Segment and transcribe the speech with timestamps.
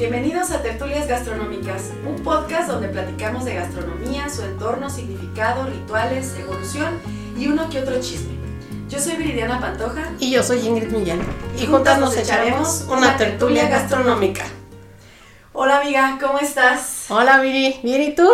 [0.00, 6.98] Bienvenidos a Tertulias Gastronómicas, un podcast donde platicamos de gastronomía, su entorno, significado, rituales, evolución
[7.36, 8.32] y uno que otro chisme.
[8.88, 11.20] Yo soy Viridiana Pantoja Y yo soy Ingrid Millán.
[11.58, 14.46] Y juntas nos echaremos una tertulia gastronómica.
[15.52, 17.04] Hola amiga, ¿cómo estás?
[17.10, 18.26] Hola Viri, ¿bien y tú?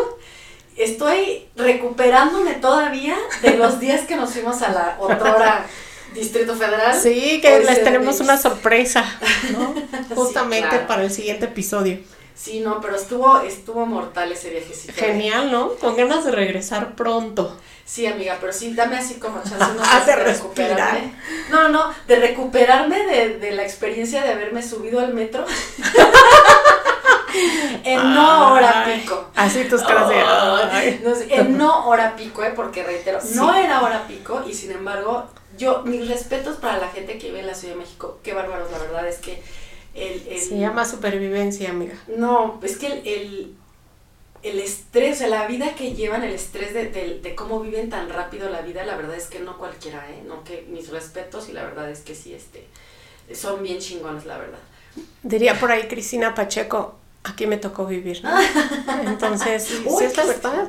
[0.76, 5.66] Estoy recuperándome todavía de los días que nos fuimos a la otrora
[6.16, 6.98] Distrito Federal.
[7.00, 9.04] Sí, que les tenemos una sorpresa,
[9.52, 9.74] ¿no?
[9.74, 10.86] Sí, Justamente claro.
[10.86, 11.98] para el siguiente episodio.
[12.34, 14.92] Sí, no, pero estuvo, estuvo mortal ese viajecito.
[14.94, 15.70] Genial, ¿no?
[15.76, 17.56] Con ganas de regresar pronto.
[17.86, 21.12] Sí, amiga, pero sí, dame así como chance unos Ah, de recuperarme.
[21.50, 25.46] No, no, no, de recuperarme de, de la experiencia de haberme subido al metro.
[27.84, 29.30] en no hora pico.
[29.34, 31.00] Así tus caras de.
[31.02, 32.52] No en no hora pico, ¿eh?
[32.54, 33.34] porque reitero, Sí.
[33.34, 35.26] no era hora pico y sin embargo,
[35.58, 38.70] yo, mis respetos para la gente que vive en la Ciudad de México, qué bárbaros,
[38.70, 39.42] la verdad es que
[39.94, 40.26] el...
[40.28, 41.94] el- Se llama supervivencia, amiga.
[42.16, 43.54] No, es que el, el,
[44.42, 47.88] el estrés, o sea, la vida que llevan, el estrés de, de- de cómo viven
[47.90, 50.22] tan rápido la vida, la verdad es que no cualquiera, ¿eh?
[50.26, 52.66] No, que mis respetos y la verdad es que sí, este,
[53.34, 54.58] son bien chingones, la verdad.
[55.22, 56.96] Diría por ahí Cristina Pacheco,
[57.26, 58.30] aquí me tocó vivir, ¿no?
[59.06, 60.68] Entonces, sí, Uy, es la verdad.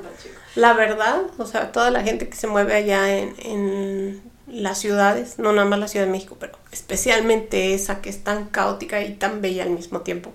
[0.56, 5.38] La verdad, o sea, toda la gente que se mueve allá en, en las ciudades,
[5.38, 9.14] no nada más la Ciudad de México, pero especialmente esa que es tan caótica y
[9.14, 10.32] tan bella al mismo tiempo.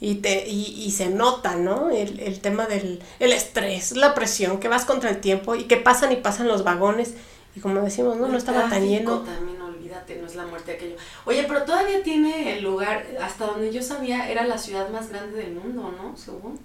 [0.00, 1.90] Y, te, y, y se nota, ¿no?
[1.90, 5.76] El, el tema del el estrés, la presión, que vas contra el tiempo y que
[5.76, 7.14] pasan y pasan los vagones.
[7.54, 9.20] Y como decimos, no, no estaba tan lleno.
[9.20, 9.63] También,
[9.94, 10.96] olvídate, no es la muerte aquello.
[11.24, 15.38] Oye, pero todavía tiene el lugar, hasta donde yo sabía, era la ciudad más grande
[15.38, 16.16] del mundo, ¿no?
[16.16, 16.58] Según.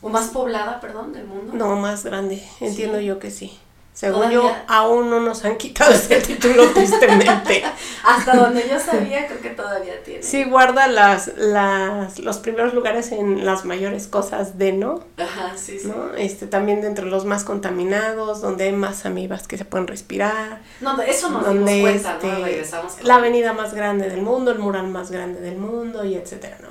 [0.00, 1.52] O más poblada, perdón, del mundo.
[1.54, 3.04] No, más grande, entiendo Sí.
[3.04, 3.58] yo que sí.
[3.98, 7.64] Según yo, aún no nos han quitado ese título tristemente.
[8.04, 10.22] Hasta donde yo sabía, creo que todavía tiene.
[10.22, 15.02] Sí, guarda las, las, los primeros lugares en las mayores cosas de, ¿no?
[15.16, 15.88] Ajá, sí, sí.
[15.88, 16.14] ¿no?
[16.14, 20.62] Este, también dentro de los más contaminados, donde hay más amibas que se pueden respirar.
[20.80, 22.28] No, eso nos donde dimos cuenta, ¿no?
[22.28, 23.02] este, Regresamos.
[23.02, 26.68] la avenida más grande del mundo, el mural más grande del mundo, y etcétera, ¿no?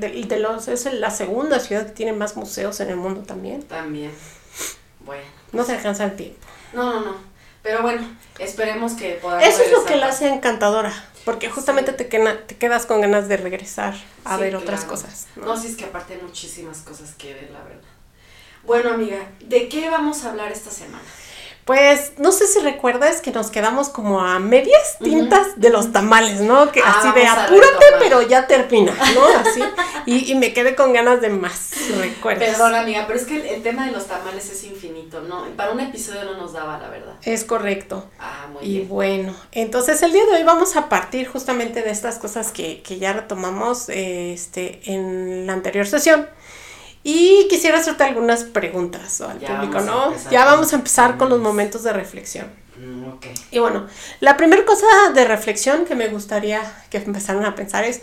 [0.00, 3.62] De, de los, es la segunda ciudad que tiene más museos en el mundo también.
[3.62, 4.10] También.
[5.06, 5.43] Bueno.
[5.54, 6.38] No se alcanza el tiempo.
[6.72, 7.16] No, no, no.
[7.62, 8.06] Pero bueno,
[8.38, 9.46] esperemos que podamos.
[9.46, 10.92] Eso es lo que la hace encantadora,
[11.24, 13.94] porque justamente te, quena- te quedas con ganas de regresar
[14.24, 14.90] a Sí, ver otras claro.
[14.94, 15.26] cosas.
[15.36, 15.46] ¿no?
[15.46, 17.80] No, sí, es que aparte hay muchísimas cosas que ver, la verdad.
[18.64, 21.04] Bueno, amiga, ¿de qué vamos a hablar esta semana?
[21.64, 26.40] Pues no sé si recuerdas que nos quedamos como a medias tintas de los tamales,
[26.40, 26.70] ¿no?
[26.70, 29.24] Que Ah, así de apúrate, pero ya termina, ¿no?
[29.40, 29.62] Así.
[30.04, 32.50] Y, y me quedé con ganas de más, ¿recuerdas?
[32.50, 35.46] Perdón, amiga, pero es que el, el tema de los tamales es infinito, ¿no?
[35.56, 37.14] Para un episodio no nos daba, la verdad.
[37.22, 38.10] Es correcto.
[38.18, 38.88] Ah, muy Y bien.
[38.90, 42.98] bueno, entonces el día de hoy vamos a partir justamente de estas cosas que, que
[42.98, 46.28] ya retomamos eh, este, en la anterior sesión.
[47.04, 50.14] Y quisiera hacerte algunas preguntas al Ya público, ¿no?
[50.30, 52.46] Ya vamos a empezar con los momentos de reflexión.
[52.76, 53.04] Mm.
[53.50, 53.86] Y bueno,
[54.20, 58.00] la primera cosa de reflexión que me gustaría que empezaran a pensar es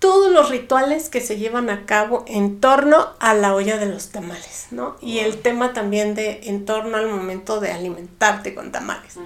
[0.00, 4.08] todos los rituales que se llevan a cabo en torno a la olla de los
[4.08, 4.96] tamales, ¿no?
[5.00, 9.16] Y el tema también de en torno al momento de alimentarte con tamales,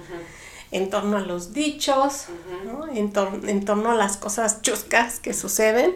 [0.75, 2.25] en torno a los dichos,
[2.65, 2.87] ¿no?
[2.87, 5.95] En, tor- en torno a las cosas chuscas que suceden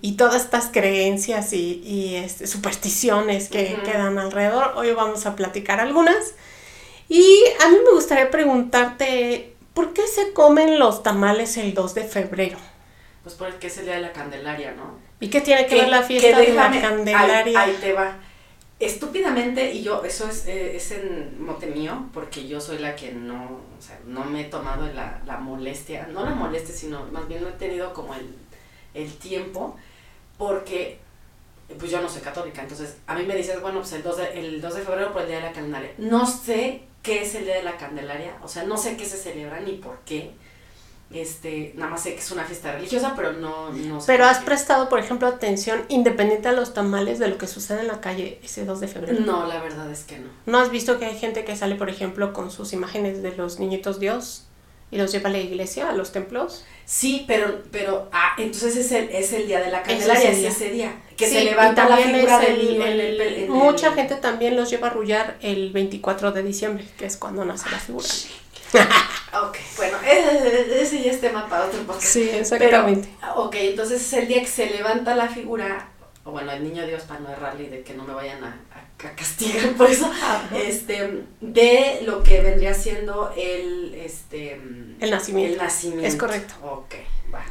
[0.00, 4.72] y todas estas creencias y, y, este, supersticiones que quedan alrededor.
[4.76, 6.34] Hoy vamos a platicar algunas.
[7.08, 7.24] Y
[7.64, 12.58] a mí me gustaría preguntarte, ¿por qué se comen los tamales el 2 de febrero?
[13.22, 14.98] Pues por el que es el día de la Candelaria, ¿no?
[15.20, 17.60] ¿Y qué tiene que Que- ver la que fiesta de la Candelaria?
[17.60, 18.16] Ahí, ahí te va.
[18.78, 23.12] Estúpidamente, y yo, eso es, eh, es en mote mío, porque yo soy la que
[23.12, 27.28] no, o sea, no me he tomado la, la molestia, no la molestia, sino más
[27.28, 28.34] bien no he tenido como el,
[28.94, 29.76] el tiempo,
[30.36, 30.98] porque
[31.78, 34.40] pues yo no soy católica, entonces a mí me dices, bueno, pues el 2 de,
[34.40, 35.92] el 2 de febrero por el Día de la Candelaria.
[35.98, 39.16] No sé qué es el Día de la Candelaria, o sea, no sé qué se
[39.16, 40.32] celebra ni por qué.
[41.14, 44.06] Este, nada más sé que es una fiesta religiosa, pero no, no sé.
[44.06, 44.44] Pero has qué.
[44.46, 48.38] prestado, por ejemplo, atención independiente a los tamales de lo que sucede en la calle
[48.42, 49.20] ese 2 de febrero.
[49.20, 50.28] No, la verdad es que no.
[50.46, 53.58] ¿No has visto que hay gente que sale, por ejemplo, con sus imágenes de los
[53.58, 54.46] niñitos Dios
[54.90, 56.66] y los lleva a la iglesia, a los templos.
[56.84, 60.68] Sí, pero, pero, ah, entonces es el, es el día de la Candelaria, es, ese
[60.68, 61.00] día.
[61.16, 63.92] Que Sí, se levanta la figura del el- niño en el, el- pel- en Mucha
[63.92, 67.78] gente también los lleva a arrullar el 24 de diciembre, que es cuando nace la
[67.78, 68.06] figura.
[69.34, 72.04] Ok, bueno, ese, ese ya es tema para otro podcast.
[72.04, 73.08] Sí, Pero, exactamente.
[73.34, 75.88] ok, entonces es el día que se levanta la figura,
[76.24, 78.48] o bueno, el niño Dios para no errarle y de que no me vayan a,
[78.48, 78.82] a-
[79.16, 80.08] castigar por eso,
[80.54, 84.52] este, de lo que vendría siendo el, este,
[85.00, 85.52] El nacimiento.
[85.54, 86.06] el nacimiento.
[86.06, 86.54] Es correcto.
[86.62, 86.94] Ok.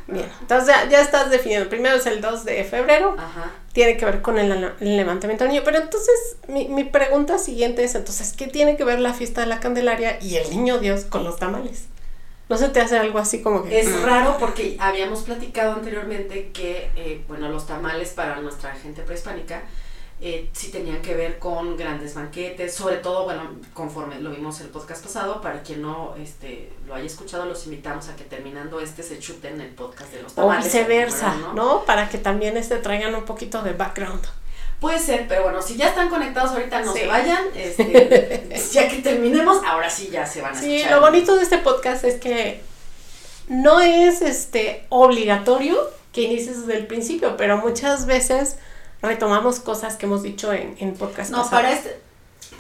[0.08, 1.70] Bien, entonces ya, ya estás definiendo.
[1.70, 3.52] Primero es el 2 de febrero, Ajá.
[3.74, 5.64] tiene que ver con el, el levantamiento del niño.
[5.66, 9.48] Pero entonces, mi, mi pregunta siguiente es: entonces, ¿qué tiene que ver la fiesta de
[9.48, 11.86] la Candelaria y el niño Dios con los tamales?
[12.50, 13.80] ¿No se te hace algo así como que.?
[13.80, 19.02] Es mm, raro porque habíamos platicado anteriormente que, eh, bueno, los tamales para nuestra gente
[19.04, 19.62] prehispánica
[20.24, 23.42] eh, sí tenían que ver con grandes banquetes, sobre todo, bueno,
[23.74, 28.08] conforme lo vimos el podcast pasado, para quien no este, lo haya escuchado, los invitamos
[28.08, 30.66] a que terminando este se chuten el podcast de los O tamales.
[30.66, 31.84] viceversa, ¿verdad, ¿no?
[31.86, 34.24] Para que también este traigan un poquito de background.
[34.80, 37.00] Puede ser, pero bueno, si ya están conectados ahorita, no Sí.
[37.02, 37.44] se vayan.
[37.56, 40.96] Este, ya que terminemos, ahora sí ya se van a Sí, escuchar.
[41.00, 42.62] lo bonito de este podcast es que
[43.48, 45.78] no es este obligatorio
[46.14, 48.58] que inicies desde el principio, pero muchas veces
[49.02, 52.00] retomamos cosas que hemos dicho en, en podcast No, para este,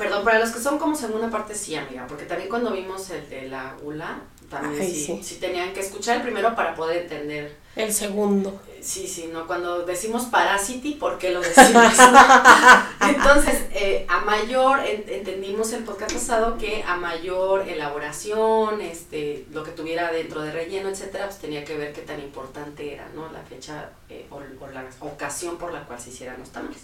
[0.01, 3.29] perdón, para los que son como segunda parte sí, amiga, porque también cuando vimos el
[3.29, 4.19] de la ULA,
[4.49, 5.19] también Ay, sí, sí.
[5.23, 7.55] sí tenían que escuchar el primero para poder entender.
[7.75, 8.59] El segundo.
[8.67, 11.93] Eh, Sí, sí, no, cuando decimos parasiti, ¿por qué lo decimos?
[12.99, 19.63] Entonces, eh, a mayor, en- entendimos el podcast pasado que a mayor elaboración, este, lo
[19.63, 23.31] que tuviera dentro de relleno, etcétera, pues tenía que ver qué tan importante era, ¿no?
[23.31, 26.79] La fecha eh, o, o la ocasión por la cual se hicieran los tamales.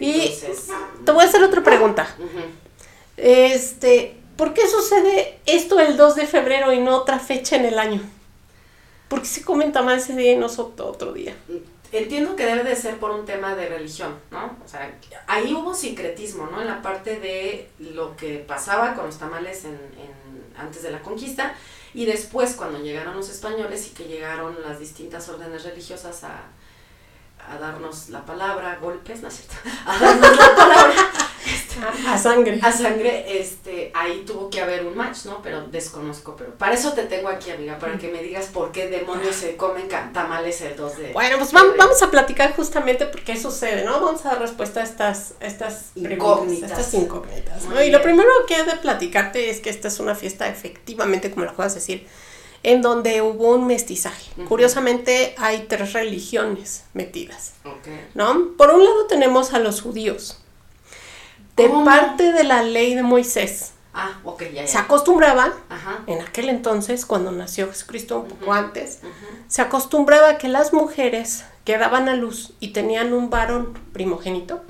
[0.00, 0.68] Y Entonces,
[1.04, 2.08] Te voy a hacer otra pregunta.
[2.18, 2.40] ujú.
[3.16, 7.78] Este, ¿por qué sucede esto el 2 de febrero y no otra fecha en el
[7.78, 8.00] año?
[9.08, 11.34] ¿Por qué se comenta mal ese día y no otro, otro día?
[11.90, 14.56] Entiendo que debe de ser por un tema de religión, ¿no?
[14.64, 14.94] O sea,
[15.26, 16.60] ahí hubo sincretismo, ¿no?
[16.60, 20.28] En la parte de lo que pasaba con los tamales en, en-
[20.58, 21.54] antes de la conquista
[21.94, 26.42] y después cuando llegaron los españoles y que llegaron las distintas órdenes religiosas a,
[27.50, 29.54] a darnos la palabra, golpes, ¿no es cierto?
[29.86, 30.94] A darnos la palabra
[32.08, 32.58] A, a sangre.
[32.60, 35.40] a sangre, este, ahí tuvo que haber un match, ¿no?
[35.42, 38.88] Pero desconozco, pero para eso te tengo aquí, amiga, para que me digas por qué
[38.88, 43.22] demonios se comen tamales el 2 de Bueno, pues vam- vamos a platicar justamente por
[43.22, 44.00] qué sucede, ¿no?
[44.00, 46.70] Vamos a dar respuesta a estas, estas Incógnitas.
[46.72, 47.64] estas incógnitas.
[47.66, 47.80] ¿no?
[47.80, 51.44] Y lo primero que he de platicarte es que esta es una fiesta, efectivamente, como
[51.46, 52.08] lo puedas decir,
[52.62, 54.30] en donde hubo un mestizaje.
[54.48, 57.88] Curiosamente, hay tres religiones metidas, Ok.
[58.14, 58.48] ¿no?
[58.56, 60.40] Por un lado tenemos a los judíos.
[61.56, 61.84] De ¿Cómo?
[61.84, 64.66] parte de la ley de Moisés, Ah, ok, ya, ya.
[64.68, 66.04] se acostumbraba, Ajá.
[66.06, 69.00] en aquel entonces, cuando nació Jesucristo, un poco antes,
[69.48, 74.62] se acostumbraba que las mujeres que daban a luz y tenían un varón primogénito,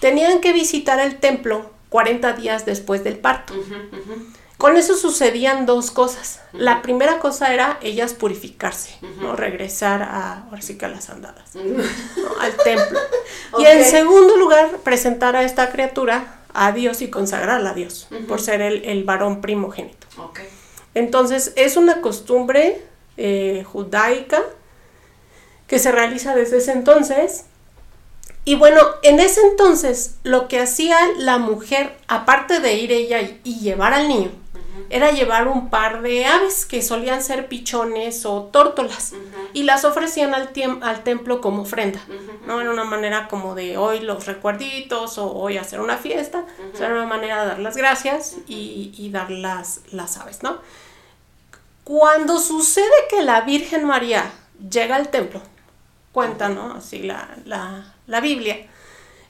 [0.00, 3.54] tenían que visitar el templo 40 días después del parto.
[4.58, 6.40] Con eso sucedían dos cosas.
[6.52, 8.98] La primera cosa era ellas purificarse.
[9.20, 9.36] ¿no?
[9.36, 12.98] regresar a, ahora sí que a las andadas, al templo.
[13.58, 18.40] Y en segundo lugar, presentar a esta criatura a Dios y consagrarla a Dios, por
[18.40, 20.06] ser el, el varón primogénito.
[20.94, 22.82] Entonces, es una costumbre
[23.16, 24.42] eh, judaica
[25.66, 27.44] que se realiza desde ese entonces.
[28.44, 33.40] Y bueno, en ese entonces lo que hacía la mujer, aparte de ir ella y,
[33.44, 34.30] y llevar al niño,
[34.90, 39.14] era llevar un par de aves que solían ser pichones o tórtolas
[39.52, 40.50] y las ofrecían al,
[40.82, 42.00] al templo como ofrenda.
[42.46, 42.60] ¿no?
[42.60, 46.44] Era una manera como de hoy los recuerditos o hoy hacer una fiesta.
[46.72, 50.42] O sea, era una manera de dar las gracias y, y dar las, las aves,
[50.42, 50.58] ¿no?
[51.84, 54.30] Cuando sucede que la Virgen María
[54.70, 55.40] llega al templo,
[56.12, 56.74] cuenta, ¿no?
[56.74, 58.66] Así la, la, la Biblia,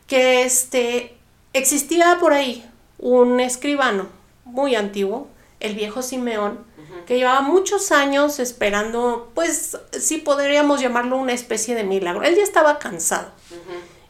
[0.09, 1.17] que este,
[1.53, 4.09] existía por ahí un escribano
[4.45, 5.29] muy antiguo,
[5.61, 6.65] el viejo Simeón,
[7.07, 12.23] que llevaba muchos años esperando, pues sí podríamos llamarlo una especie de milagro.
[12.23, 13.31] Él ya estaba cansado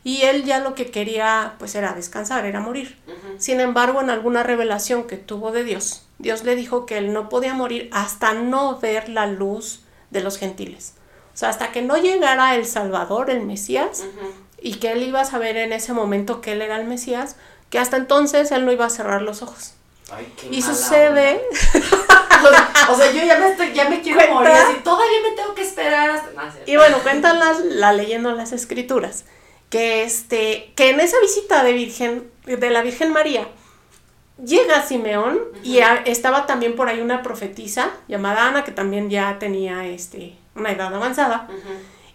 [0.04, 2.98] y él ya lo que quería pues era descansar, era morir.
[3.38, 7.28] Sin embargo, en alguna revelación que tuvo de Dios, Dios le dijo que él no
[7.28, 10.94] podía morir hasta no ver la luz de los gentiles.
[11.34, 14.04] O sea, hasta que no llegara el Salvador, el Mesías,
[14.60, 17.36] y que él iba a saber en ese momento que él era el Mesías,
[17.70, 19.74] que hasta entonces él no iba a cerrar los ojos.
[20.10, 21.42] Ay, qué Y mala sucede,
[22.90, 25.62] o sea, yo ya me estoy, ya me quiero morir así, todavía me tengo que
[25.62, 26.30] esperar hasta.
[26.32, 29.24] No, y bueno, cuentan las- la leyenda en las escrituras,
[29.70, 33.48] que, este, que en esa visita de, Virgen, de la Virgen María,
[34.42, 39.38] llega Simeón y a- estaba también por ahí una profetisa llamada Ana que también ya
[39.38, 41.48] tenía este una edad avanzada.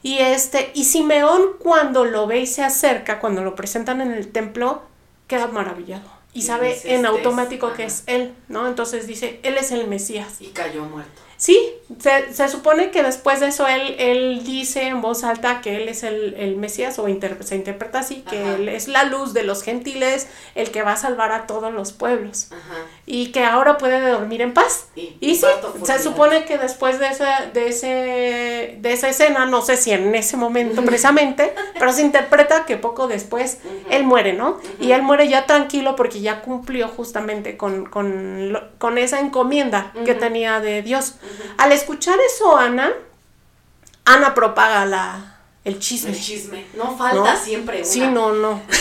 [0.01, 4.31] Y este, y Simeón cuando lo ve y se acerca, cuando lo presentan en el
[4.31, 4.81] templo,
[5.27, 6.11] queda maravillado.
[6.33, 8.67] Y Y sabe en "Este es", automático que es él, ¿no?
[8.67, 10.41] Entonces dice, él es el Mesías.
[10.41, 11.21] Y cayó muerto.
[11.37, 11.59] Sí,
[11.99, 15.89] se, se supone que después de eso él, él dice en voz alta que él
[15.89, 18.55] es el, el Mesías, o inter- se interpreta así, que Ajá.
[18.55, 21.91] él es la luz de los gentiles, el que va a salvar a todos los
[21.91, 22.47] pueblos.
[22.51, 22.77] Ajá.
[23.05, 24.85] Y que ahora puede dormir en paz.
[24.95, 25.45] Y, Y sí,
[25.83, 30.15] se supone que después de esa, de ese, de esa escena, no sé si en
[30.15, 33.57] ese momento precisamente, pero se interpreta que poco después
[33.89, 34.59] él muere, ¿no?
[34.79, 40.15] Y él muere ya tranquilo porque ya cumplió justamente con, con, con esa encomienda que
[40.15, 41.15] tenía de Dios.
[41.57, 42.93] Al escuchar eso, Ana,
[44.05, 46.11] Ana propaga la, el chisme.
[46.11, 46.65] El chisme.
[46.75, 47.39] No falta ¿no?
[47.39, 47.85] siempre una.
[47.85, 48.61] Sí, no, no.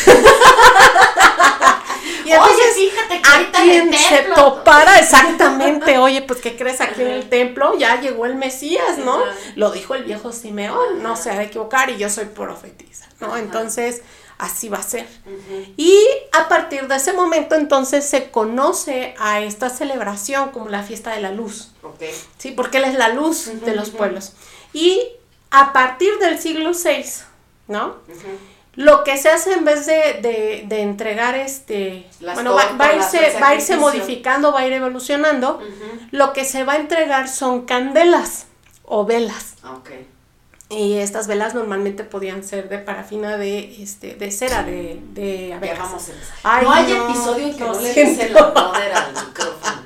[2.24, 4.34] y Oye, entonces, fíjate que a ahorita en el quien se templo.
[4.34, 7.76] topara exactamente, oye, pues ¿qué crees aquí en el templo?
[7.78, 9.14] Ya llegó el Mesías, ¿no?
[9.14, 9.34] Ajá.
[9.56, 13.28] Lo dijo el viejo Simeón, no se ha de equivocar y yo soy profetisa, ¿no?
[13.28, 13.38] Ajá.
[13.40, 14.02] Entonces,
[14.38, 15.06] así va a ser.
[15.76, 15.96] Y
[16.32, 21.20] a partir de ese momento entonces se conoce a esta celebración como la fiesta de
[21.20, 21.70] la luz.
[21.82, 22.02] Ok.
[22.38, 24.32] Sí, porque él es la luz de los pueblos.
[24.72, 25.00] Y
[25.50, 27.04] a partir del siglo VI,
[27.68, 27.96] ¿no?
[28.74, 32.06] Lo que se hace en vez de, de- de entregar este...
[32.20, 35.60] Las bueno, va, irse, va a irse modificando, va a ir evolucionando.
[36.10, 38.46] Lo que se va a entregar son candelas
[38.84, 39.54] o velas.
[39.62, 39.90] Ah, Ok.
[40.70, 45.90] Y estas velas normalmente podían ser de parafina de, este, de cera, de, de abejas.
[46.42, 49.82] Ay, no hay episodio en que no le des el poder al micrófono.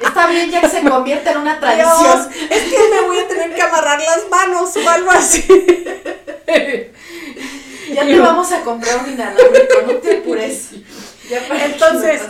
[0.00, 2.28] Está bien ya que se convierte en una Dios, tradición.
[2.50, 5.46] es que me voy a tener que amarrar las manos o algo así.
[7.94, 10.70] Ya te vamos a comprar un inalámbrico, no te apures.
[11.28, 12.22] Ya para que Entonces,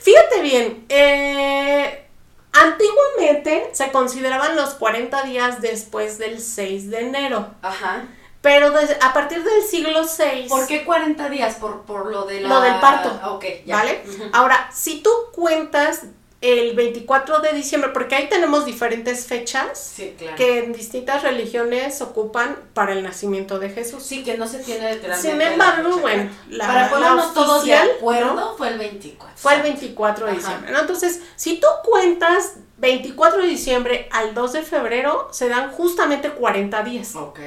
[0.00, 2.04] fíjate bien, eh,
[2.52, 8.04] antiguamente se consideraban los 40 días después del 6 de enero, Ajá.
[8.42, 11.56] pero des- a partir del siglo VI, ¿Por qué 40 días?
[11.56, 12.48] Por, por lo de la...
[12.48, 13.20] Lo del parto.
[13.32, 13.74] Ok, ya.
[13.76, 14.04] ¿vale?
[14.32, 16.02] Ahora, si tú cuentas
[16.44, 20.36] el 24 de diciembre, porque ahí tenemos diferentes fechas Sí, claro.
[20.36, 24.02] que en distintas religiones ocupan para el nacimiento de Jesús.
[24.02, 27.88] Sí, que no se tiene literalmente Sin embargo, bueno, la, Para ponernos todos de oficial,
[27.96, 28.56] acuerdo, ¿no?
[28.56, 29.36] fue el 24.
[29.36, 30.38] Fue el 24 de Ajá.
[30.40, 30.80] diciembre, ¿no?
[30.80, 36.82] Entonces, si tú cuentas 24 de diciembre al 2 de febrero, se dan justamente 40
[36.82, 37.16] días.
[37.16, 37.40] Ok.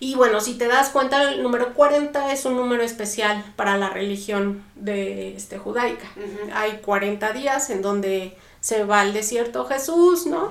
[0.00, 3.90] Y bueno, si te das cuenta, el número 40 es un número especial para la
[3.90, 6.06] religión de este, judaica.
[6.54, 10.50] Hay 40 días en donde se va al desierto Jesús, ¿no?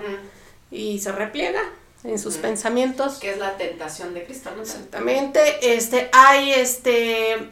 [0.70, 1.62] Y se repliega
[2.04, 3.20] en sus pensamientos.
[3.20, 4.62] Que es la tentación de Cristo, ¿no?
[4.64, 7.50] Exactamente, este, hay este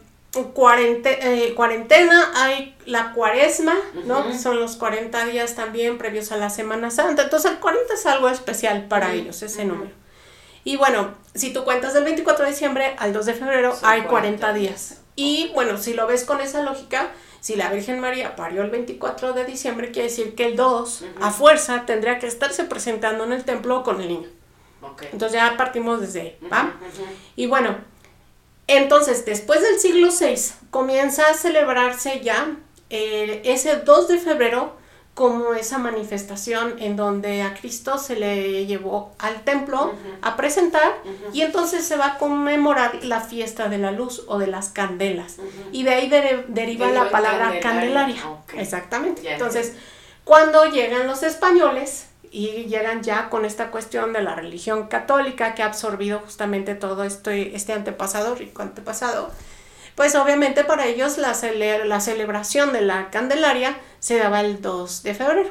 [0.53, 3.75] cuarente- eh, cuarentena, hay la cuaresma,
[4.05, 4.27] ¿no?
[4.27, 7.23] Que son los 40 días también previos a la Semana Santa.
[7.23, 9.91] Entonces el 40 es algo especial para ellos, ese número.
[10.65, 14.01] Y bueno, si tú cuentas del 24 de diciembre al 2 de febrero, Son hay
[14.01, 15.01] 40 40 días.
[15.15, 19.33] Y bueno, si lo ves con esa lógica, si la Virgen María parió el 24
[19.33, 21.23] de diciembre, quiere decir que el 2, Ujú.
[21.23, 24.27] a fuerza, tendría que estarse presentando en el templo con el niño.
[24.81, 25.03] Ok.
[25.13, 26.73] Entonces ya partimos desde ahí, ¿va?
[26.81, 27.11] Ujú, ujú.
[27.35, 27.77] Y bueno,
[28.67, 30.35] entonces después del siglo VI
[30.71, 32.57] comienza a celebrarse ya
[32.89, 34.75] eh, ese 2 de febrero
[35.15, 40.91] como esa manifestación en donde a Cristo se le llevó al templo a presentar
[41.31, 45.37] y entonces se va a conmemorar la fiesta de la luz o de las candelas.
[45.71, 46.09] Y de ahí
[46.49, 48.21] deriva la palabra candelaria.
[48.55, 49.23] Exactamente.
[49.23, 49.73] Ya Entonces,
[50.25, 55.63] cuando llegan los españoles y llegan ya con esta cuestión de la religión católica que
[55.63, 59.31] ha absorbido justamente todo este, este antepasado, rico antepasado,
[59.95, 65.03] pues obviamente para ellos la, cele- la celebración de la Candelaria se daba el 2
[65.03, 65.49] de febrero.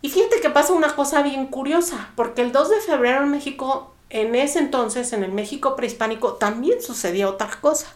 [0.00, 3.94] Y fíjate que pasa una cosa bien curiosa, porque el 2 de febrero en México,
[4.10, 7.88] en ese entonces, en el México prehispánico, también sucedía otra cosa.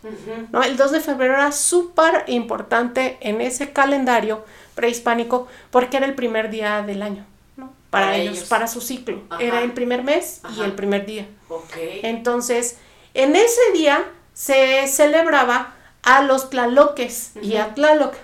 [0.51, 0.63] ¿no?
[0.63, 6.51] El 2 de febrero era súper importante en ese calendario prehispánico porque era el primer
[6.51, 7.25] día del año,
[7.57, 7.73] ¿no?
[7.91, 8.49] Para, Para ellos, ellos.
[8.49, 9.21] para su ciclo.
[9.31, 9.43] Ajá.
[9.43, 11.29] Era el primer mes y el primer día.
[11.49, 11.75] Ok.
[12.03, 12.79] Entonces,
[13.15, 14.05] en ese día
[14.35, 18.15] se celebraba a los tlaloques y a Tlaloc.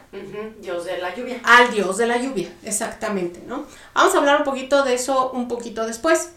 [0.61, 1.41] Dios de la lluvia.
[1.45, 3.67] al dios de la lluvia, exactamente, ¿no?
[3.95, 6.33] Vamos a hablar un poquito de eso un poquito después.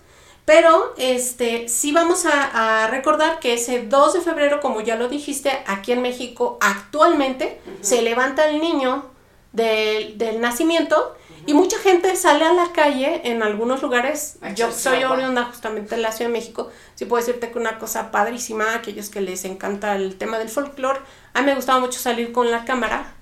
[0.46, 5.08] Pero este sí vamos a, a recordar que ese 2 de febrero, como ya lo
[5.08, 9.06] dijiste, aquí en México actualmente se levanta el niño
[9.54, 14.38] del, del nacimiento y mucha gente sale a la calle en algunos lugares.
[14.55, 16.69] Yo soy oriunda justamente de la Ciudad de México.
[16.95, 21.00] Sí puedo decirte que una cosa padrísima, aquellos que les encanta el tema del folclore,
[21.33, 23.13] a mí me gustaba mucho salir con la cámara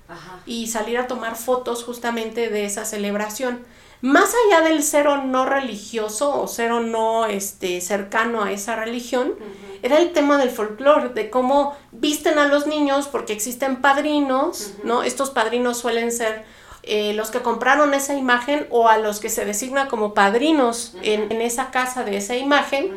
[0.46, 3.64] y salir a tomar fotos justamente de esa celebración.
[4.02, 9.34] Más allá del cero no religioso o cero no este, cercano a esa religión,
[9.82, 15.04] era el tema del folclore, de cómo visten a los niños porque existen padrinos, ¿no?
[15.04, 16.46] Estos padrinos suelen ser
[16.84, 21.42] eh, los que compraron esa imagen o a los que se designa como padrinos en,
[21.42, 22.92] esa casa de esa imagen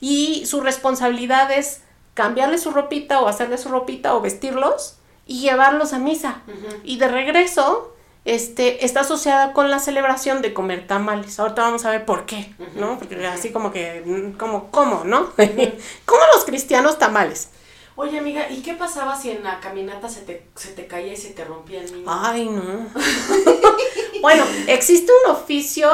[0.00, 1.82] y su responsabilidad es
[2.14, 6.42] cambiarle su ropita o hacerle su ropita o vestirlos y llevarlos a misa.
[6.84, 11.38] Y de regreso, este, está asociada con la celebración de comer tamales.
[11.38, 12.98] Ahorita vamos a ver por qué, ¿no?
[12.98, 15.30] Porque así como que, como, ¿cómo, no?
[16.04, 17.50] ¿Cómo los cristianos tamales?
[17.96, 21.16] Oye, amiga, ¿y qué pasaba si en la caminata se te, se te caía y
[21.16, 22.06] se te rompía el niño?
[22.06, 22.62] Ay, no.
[24.20, 25.88] bueno, existe un oficio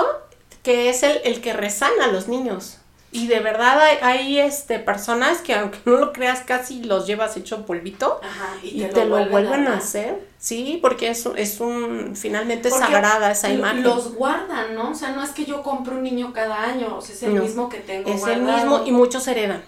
[0.64, 2.78] que es el, el que resana a los niños.
[3.14, 7.66] Y de verdad hay, este, personas que aunque no lo creas casi los llevas hecho
[7.66, 8.20] polvito
[8.62, 10.26] y, te, lo, vuelven a, hacer.
[10.38, 13.82] Sí, porque es, es un, finalmente sagrada esa imagen.
[13.82, 14.92] Los guardan, ¿no?
[14.92, 17.34] O sea, no es que yo compre un niño cada año, o sea, es el
[17.34, 19.62] mismo que tengo Es el mismo y muchos heredan.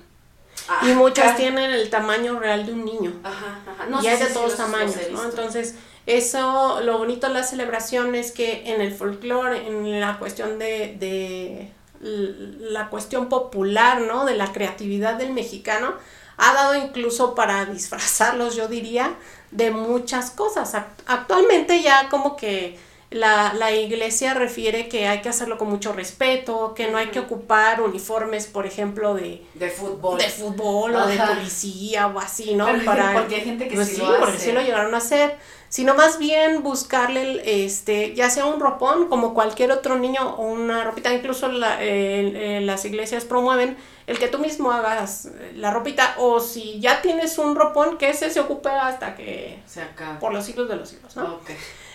[0.82, 3.12] Y ah, muchos tienen el tamaño real de un niño.
[3.22, 3.86] Ajá, ajá.
[3.86, 5.24] No, y hay de todos tamaños, ¿no?
[5.24, 5.74] Entonces,
[6.06, 10.96] eso, lo bonito de la celebración es que en el folclore, en la cuestión de,
[10.98, 14.24] de la cuestión popular, ¿no?
[14.24, 15.94] De la creatividad del mexicano,
[16.36, 19.14] ha dado incluso para disfrazarlos, yo diría,
[19.50, 20.74] de muchas cosas.
[21.06, 22.78] Actualmente ya como que
[23.14, 27.20] la, la, iglesia refiere que hay que hacerlo con mucho respeto, que no hay que
[27.20, 32.66] ocupar uniformes, por ejemplo, de, de fútbol, de fútbol o de policía o así, ¿no?
[32.84, 35.36] Para, porque hay gente que pues sí, lo porque sí lo llegaron a hacer.
[35.68, 40.84] Sino más bien buscarle, este, ya sea un ropón, como cualquier otro niño, o una
[40.84, 47.00] ropita, incluso las iglesias promueven el que tú mismo hagas la ropita, o si ya
[47.02, 50.18] tienes un ropón, que ese se ocupe hasta que, se acabe.
[50.20, 51.40] por los siglos de los siglos, ¿no?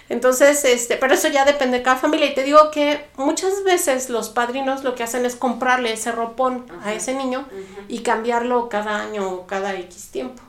[0.10, 2.25] Entonces, este, pero eso ya depende de cada familia.
[2.25, 6.66] Y te digo que muchas veces los padrinos lo que hacen es comprarle ese ropón
[6.84, 7.48] a ese niño
[7.88, 10.41] y cambiarlo cada año o cada X tiempo.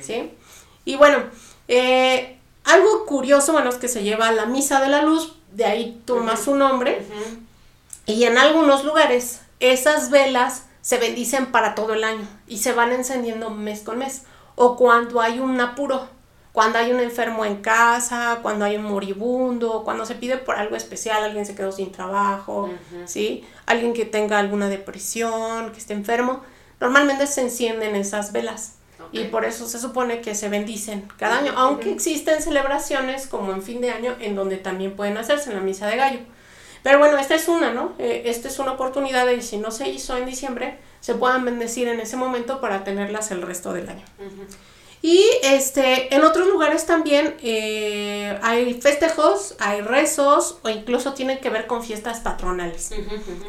[0.00, 0.32] ¿Sí?
[0.84, 1.18] Y bueno,
[1.68, 6.02] eh, algo curioso, bueno, es que se lleva la misa de la luz, de ahí
[6.06, 7.04] toma su nombre.
[8.06, 12.92] Y en algunos lugares esas velas se bendicen para todo el año y se van
[12.92, 14.22] encendiendo mes con mes.
[14.54, 16.08] O cuando hay un apuro,
[16.52, 20.76] cuando hay un enfermo en casa, cuando hay un moribundo, cuando se pide por algo
[20.76, 22.70] especial, alguien se quedó sin trabajo,
[23.06, 23.44] ¿sí?
[23.64, 26.42] Alguien que tenga alguna depresión, que esté enfermo,
[26.78, 28.74] normalmente se encienden esas velas.
[29.12, 33.62] Y por eso se supone que se bendicen cada año, aunque existen celebraciones como en
[33.62, 36.20] fin de año en donde también pueden hacerse en la misa de gallo.
[36.82, 37.92] Pero bueno, esta es una, ¿no?
[37.98, 41.88] Eh, esta es una oportunidad de si no se hizo en diciembre, se puedan bendecir
[41.88, 44.04] en ese momento para tenerlas el resto del año.
[45.04, 51.50] Y este, en otros lugares también eh, hay festejos, hay rezos o incluso tienen que
[51.50, 52.90] ver con fiestas patronales.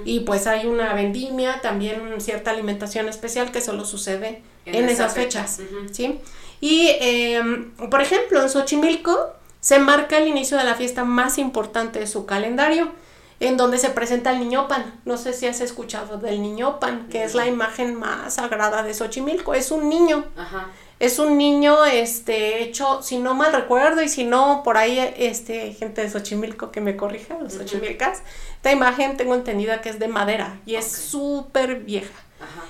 [0.04, 5.62] Y pues hay una vendimia, también cierta alimentación especial que solo sucede en, esas fechas.
[5.92, 6.20] ¿sí?
[6.60, 12.00] Y em, por ejemplo, en Xochimilco se marca el inicio de la fiesta más importante
[12.00, 12.92] de su calendario,
[13.40, 15.00] en donde se presenta el niño pan.
[15.06, 18.96] No sé si has escuchado del niño pan, que es la imagen más sagrada de
[18.96, 19.54] Xochimilco.
[19.54, 20.26] Es un niño.
[20.36, 20.72] Ajá
[21.04, 25.74] es un niño este hecho, si no mal recuerdo y si no por ahí este
[25.74, 28.24] gente de Xochimilco que me corrija, los Xochimilcas,
[28.56, 32.14] esta imagen tengo entendida que es de madera y es súper vieja.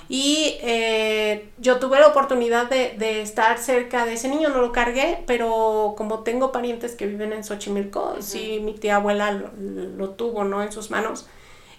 [0.08, 5.22] Y eh, yo tuve la oportunidad de, estar cerca de ese niño, no lo cargué,
[5.26, 10.44] pero como tengo parientes que viven en Xochimilco, sí, mi tía abuela lo, lo, tuvo,
[10.44, 10.62] ¿no?
[10.62, 11.26] En sus manos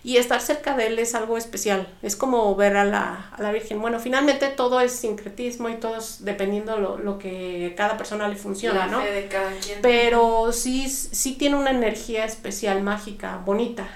[0.06, 1.88] y estar cerca de él es algo especial.
[2.04, 3.82] Es como ver a la, a la Virgen.
[3.82, 8.36] Bueno, finalmente todo es sincretismo y todo es dependiendo lo, lo que cada persona le
[8.36, 9.00] funciona, ¿no?
[9.00, 9.80] de cada quien.
[9.82, 13.90] Pero sí, sí tiene una energía especial, mágica, bonita.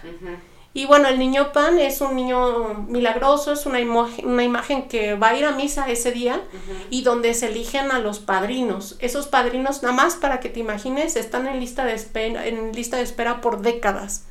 [0.73, 5.13] Y bueno, el niño pan es un niño milagroso, es una, imagen, una imagen que
[5.13, 6.41] va a ir a misa ese día
[6.89, 8.97] y donde se eligen a los padrinos.
[8.97, 12.97] Esos padrinos, nada más para que te imagines, están en lista de espera, en lista
[12.97, 14.25] de espera por décadas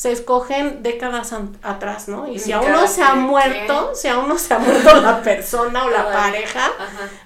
[0.00, 2.26] se escogen décadas atrás, ¿no?
[2.26, 5.84] Y si aún no se ha muerto, si aún no se ha muerto la persona
[5.84, 6.70] o la pareja,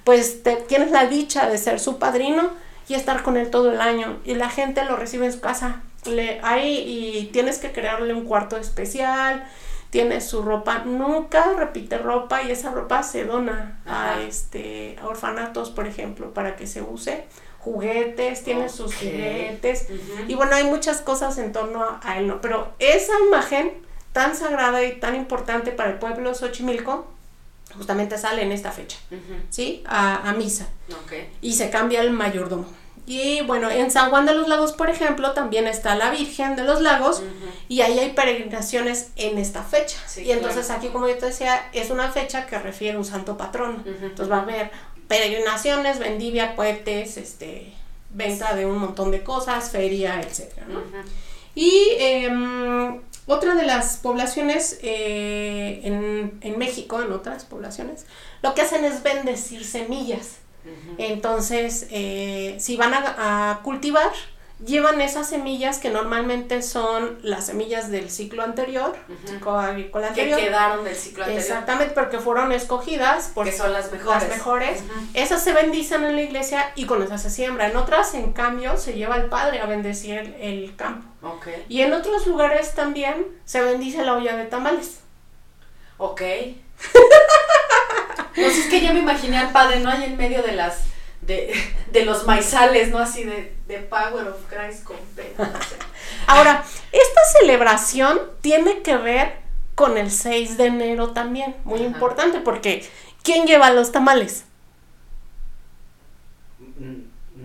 [0.03, 2.51] pues te, tienes la dicha de ser su padrino
[2.89, 4.19] y estar con él todo el año.
[4.25, 5.83] Y la gente lo recibe en su casa.
[6.05, 9.49] Le, ahí y tienes que crearle un cuarto especial,
[9.91, 15.71] tiene su ropa, nunca repite ropa y esa ropa se dona a este a orfanatos,
[15.71, 17.25] por ejemplo, para que se use
[17.65, 19.89] juguetes, tiene sus juguetes.
[20.29, 22.41] Y bueno, hay muchas cosas en torno a, él, ¿no?
[22.41, 23.73] Pero esa imagen
[24.13, 27.07] tan sagrada y tan importante para el pueblo Xochimilco,
[27.77, 28.99] justamente sale en esta fecha,
[29.51, 29.83] ¿sí?
[29.87, 30.69] A, misa.
[31.41, 32.67] Y se cambia el mayordomo.
[33.07, 36.65] Y bueno, en San Juan de los Lagos, por ejemplo, también está la Virgen de
[36.65, 37.23] los Lagos
[37.69, 39.99] y ahí hay peregrinaciones en esta fecha.
[40.17, 43.37] y entonces aquí, como yo te decía, es una fecha que refiere a un santo
[43.37, 43.83] patrón.
[43.85, 44.71] Entonces va a haber
[45.09, 47.73] peregrinaciones, vendivia, puentes, este,
[48.11, 50.53] venta de un montón de cosas, feria, etc.
[51.55, 58.07] Y em, otra de las poblaciones eh, en, en México, en otras poblaciones,
[58.43, 60.39] lo que hacen es bendecir semillas.
[60.99, 64.13] Entonces, eh, si van a, cultivar,
[64.65, 70.39] llevan esas semillas que normalmente son las semillas del ciclo anterior, ciclo agrícola anterior.
[70.39, 71.43] Que quedaron del ciclo anterior.
[71.43, 73.33] Exactamente, porque fueron escogidas.
[73.35, 74.23] Porque son las mejores.
[74.23, 74.83] Las mejores.
[75.15, 77.69] Esas se bendicen en la iglesia y con esas se siembra.
[77.69, 81.07] En otras, en cambio, se lleva al padre a bendecir el, campo.
[81.69, 85.01] Y en otros lugares también se bendice la olla de tamales.
[85.99, 86.23] Ok.
[88.35, 89.91] Si es que ya me imaginé al padre, ¿no?
[89.91, 90.81] Hay en medio de las,
[91.27, 92.99] de, los maizales, ¿no?
[92.99, 94.97] Así de, de Power of Christ con
[96.27, 99.37] Ahora, esta celebración tiene que ver
[99.75, 102.89] con el 6 de enero también, muy importante, porque
[103.23, 104.45] ¿quién lleva los tamales?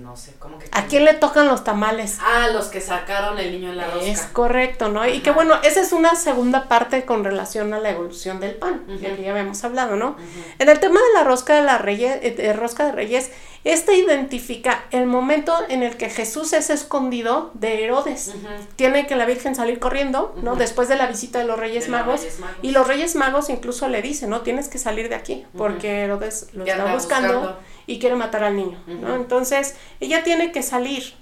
[0.10, 0.68] no sé, ¿cómo que?
[0.72, 2.18] ¿A quién le tocan los tamales?
[2.22, 4.08] Ah, los que sacaron el niño en la rosca.
[4.08, 5.08] Es correcto, ¿no?
[5.08, 8.86] Y que bueno, esa es una segunda parte con relación a la evolución del pan,
[8.88, 10.16] que ya habíamos hablado, ¿no?
[10.58, 13.32] En el tema de la rosca de la reyes, eh, rosca de reyes,
[13.64, 18.34] este identifica el momento en el que Jesús es escondido de Herodes.
[18.76, 20.56] Tiene que la Virgen salir corriendo, ¿no?
[20.56, 22.22] Después de la visita de los Reyes, Magos,
[22.62, 24.42] Y los Reyes Magos incluso le dicen, ¿no?
[24.42, 28.82] Tienes que salir de aquí, porque Herodes lo está buscando y quiere matar al niño,
[28.88, 29.16] ¿no?
[29.16, 31.16] Entonces, ella tiene que salir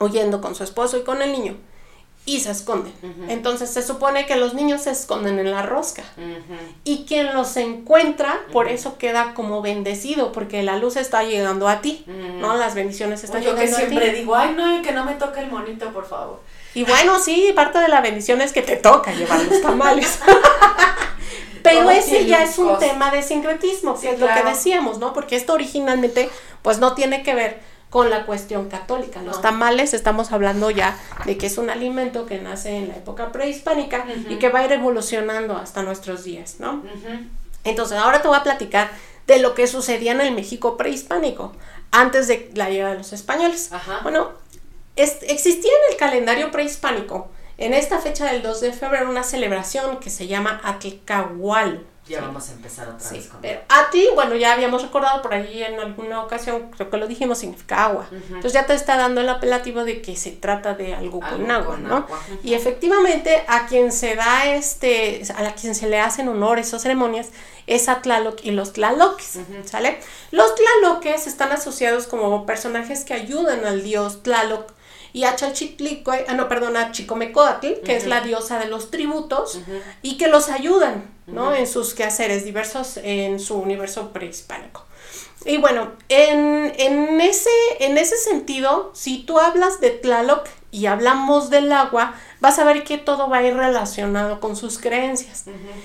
[0.00, 1.56] huyendo con su esposo y con el niño
[2.28, 2.92] y se esconden.
[3.28, 6.02] Entonces se supone que los niños se esconden en la rosca.
[6.84, 11.80] Y quien los encuentra, por eso queda como bendecido, porque la luz está llegando a
[11.80, 12.54] ti, ¿no?
[12.56, 13.70] Las bendiciones están llegando a ti.
[13.70, 16.40] Yo que siempre digo, ay, no, que no me toque el monito, por favor.
[16.74, 20.20] Y bueno, sí, parte de la bendición es que te toca llevar los tamales.
[21.62, 25.14] Pero ese ya es un tema de sincretismo, que es lo que decíamos, ¿no?
[25.14, 26.28] Porque esto originalmente,
[26.60, 29.22] pues no tiene que ver con la cuestión católica.
[29.22, 33.32] Los tamales estamos hablando ya de que es un alimento que nace en la época
[33.32, 36.82] prehispánica y que va a ir evolucionando hasta nuestros días, ¿no?
[37.64, 38.90] Entonces, ahora te voy a platicar
[39.26, 41.52] de lo que sucedía en el México prehispánico
[41.90, 43.70] antes de la llegada de los españoles.
[44.02, 44.30] Bueno,
[44.96, 50.10] existía en el calendario prehispánico en esta fecha del 2 de febrero una celebración que
[50.10, 51.84] se llama Atlicahual.
[52.08, 55.62] Ya vamos a empezar otra vez con pero Ati, bueno, ya habíamos recordado por ahí
[55.62, 58.08] en alguna ocasión, creo que lo dijimos, significa agua.
[58.10, 61.76] Entonces ya te está dando el apelativo de que se trata de algo, con agua,
[61.76, 62.06] ¿no?
[62.42, 67.28] Y efectivamente a quien se da este, a quien se le hacen honores o ceremonias
[67.66, 70.00] es a Tlaloc y los Tlaloques, ¿sale?
[70.30, 74.72] Los Tlaloques están asociados como personajes que ayudan al dios Tlaloc
[75.12, 79.60] y a Chalchitlicue, ah, no, perdón, a Chicomecoatl, que es la diosa de los tributos,
[80.02, 81.54] y que los ayudan, ¿no?
[81.54, 84.84] En sus quehaceres diversos en su universo prehispánico.
[85.44, 91.48] Y bueno, en, en, ese, en ese sentido, si tú hablas de Tlaloc y hablamos
[91.48, 95.44] del agua, vas a ver que todo va a ir relacionado con sus creencias.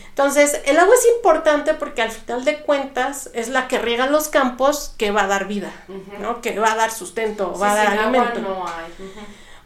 [0.09, 4.27] Entonces, el agua es importante porque al final de cuentas es la que riega los
[4.27, 5.71] campos que va a dar vida,
[6.19, 6.41] ¿no?
[6.41, 8.41] Que va a dar sustento, va a dar alimento.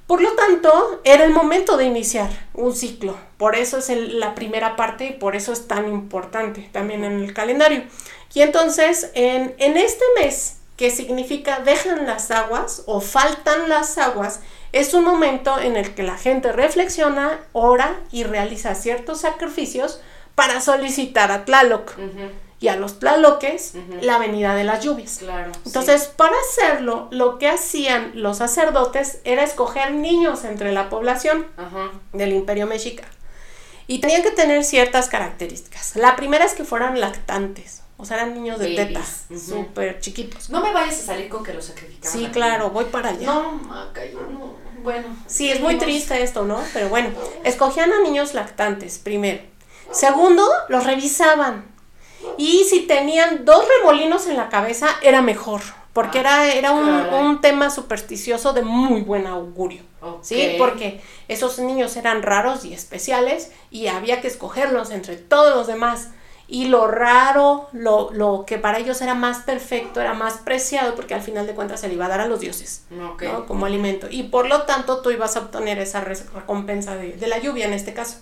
[0.07, 3.17] Por lo tanto, era el momento de iniciar un ciclo.
[3.37, 7.33] Por eso es la primera parte y por eso es tan importante también en el
[7.33, 7.83] calendario.
[8.33, 14.39] Y entonces, en, este mes, que significa dejan las aguas o faltan las aguas,
[14.71, 19.99] es un momento en el que la gente reflexiona, ora y realiza ciertos sacrificios
[20.35, 21.95] para solicitar a Tlaloc
[22.59, 25.21] y a los Tlaloques la venida de las lluvias.
[25.65, 31.47] Entonces, para hacerlo, lo que hacían los sacerdotes era escoger niños entre la población
[32.13, 33.03] del imperio mexica.
[33.89, 35.95] Y tenían que tener ciertas características.
[35.95, 37.83] La primera es que fueran lactantes.
[37.99, 40.51] O sea, eran niños de teta, súper chiquitos.
[40.51, 42.19] No me vayas a salir con que los sacrificaban.
[42.19, 43.25] Sí, claro, voy para allá.
[43.25, 45.07] No, no, bueno.
[45.25, 46.59] Sí, es muy triste esto, ¿no?
[46.73, 47.09] Pero bueno,
[47.43, 49.41] escogían a niños lactantes, primero.
[49.91, 51.65] Segundo, los revisaban.
[52.37, 55.61] Y si tenían dos remolinos en la cabeza, era mejor.
[55.93, 59.81] Porque ah, era, era un, tema supersticioso de muy buen augurio.
[60.21, 60.55] ¿Sí?
[60.59, 66.09] Porque esos niños eran raros y especiales y había que escogerlos entre todos los demás.
[66.47, 71.13] Y lo raro, lo, lo, que para ellos era más perfecto, era más preciado, porque
[71.13, 73.17] al final de cuentas se le iba a dar a los dioses, ¿no?
[73.45, 74.07] Como alimento.
[74.09, 77.73] Y por lo tanto tú ibas a obtener esa recompensa de, de la lluvia en
[77.73, 78.19] este caso.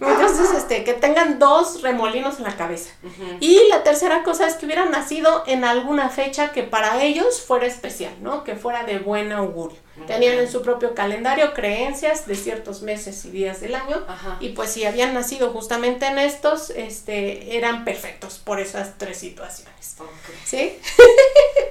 [0.00, 2.92] Entonces, este, que tengan dos remolinos en la cabeza.
[3.40, 7.66] Y la tercera cosa es que hubieran nacido en alguna fecha que para ellos fuera
[7.66, 8.44] especial, ¿no?
[8.44, 9.78] Que fuera de buen augurio.
[10.06, 14.04] Tenían en su propio calendario creencias de ciertos meses y días del año.
[14.40, 19.96] Y pues si habían nacido justamente en estos, este, eran perfectos por esas tres situaciones.
[20.44, 20.78] ¿Sí?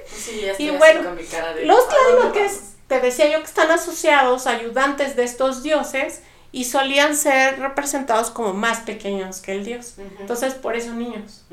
[0.06, 1.16] sí ya y bueno,
[1.64, 6.22] los Tlaloques, te decía yo que están asociados, ayudantes de estos dioses,
[6.58, 9.94] y solían ser representados como más pequeños que el dios.
[10.18, 11.44] Entonces, por eso niños,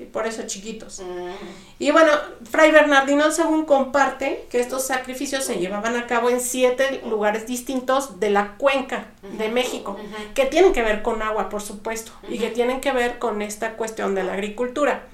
[0.00, 1.00] y por eso chiquitos.
[1.78, 2.10] Y bueno,
[2.50, 8.18] Fray Bernardino según comparte que estos sacrificios se llevaban a cabo en siete lugares distintos
[8.18, 9.96] de la cuenca de México,
[10.34, 13.74] que tienen que ver con agua, por supuesto, y que tienen que ver con esta
[13.74, 15.06] cuestión de la agricultura.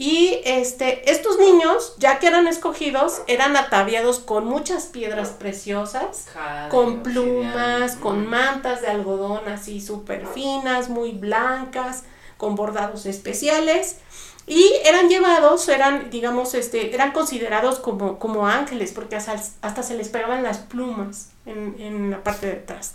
[0.00, 6.26] Y este, estos niños, ya que eran escogidos, eran ataviados con muchas piedras preciosas,
[6.70, 12.04] con plumas, con mantas de algodón así súper finas, muy blancas,
[12.38, 13.98] con bordados especiales.
[14.46, 19.98] Y eran llevados, eran, digamos, este, eran considerados como, como ángeles, porque hasta, hasta se
[19.98, 22.94] les pegaban las plumas en, en la parte de atrás.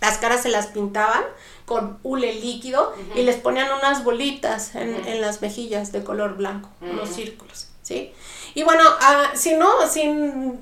[0.00, 1.24] Las caras se las pintaban
[1.64, 7.08] con hule líquido y les ponían unas bolitas en, las mejillas de color blanco, unos
[7.10, 8.12] círculos, ¿sí?
[8.54, 10.02] Y bueno, ah, si no, si,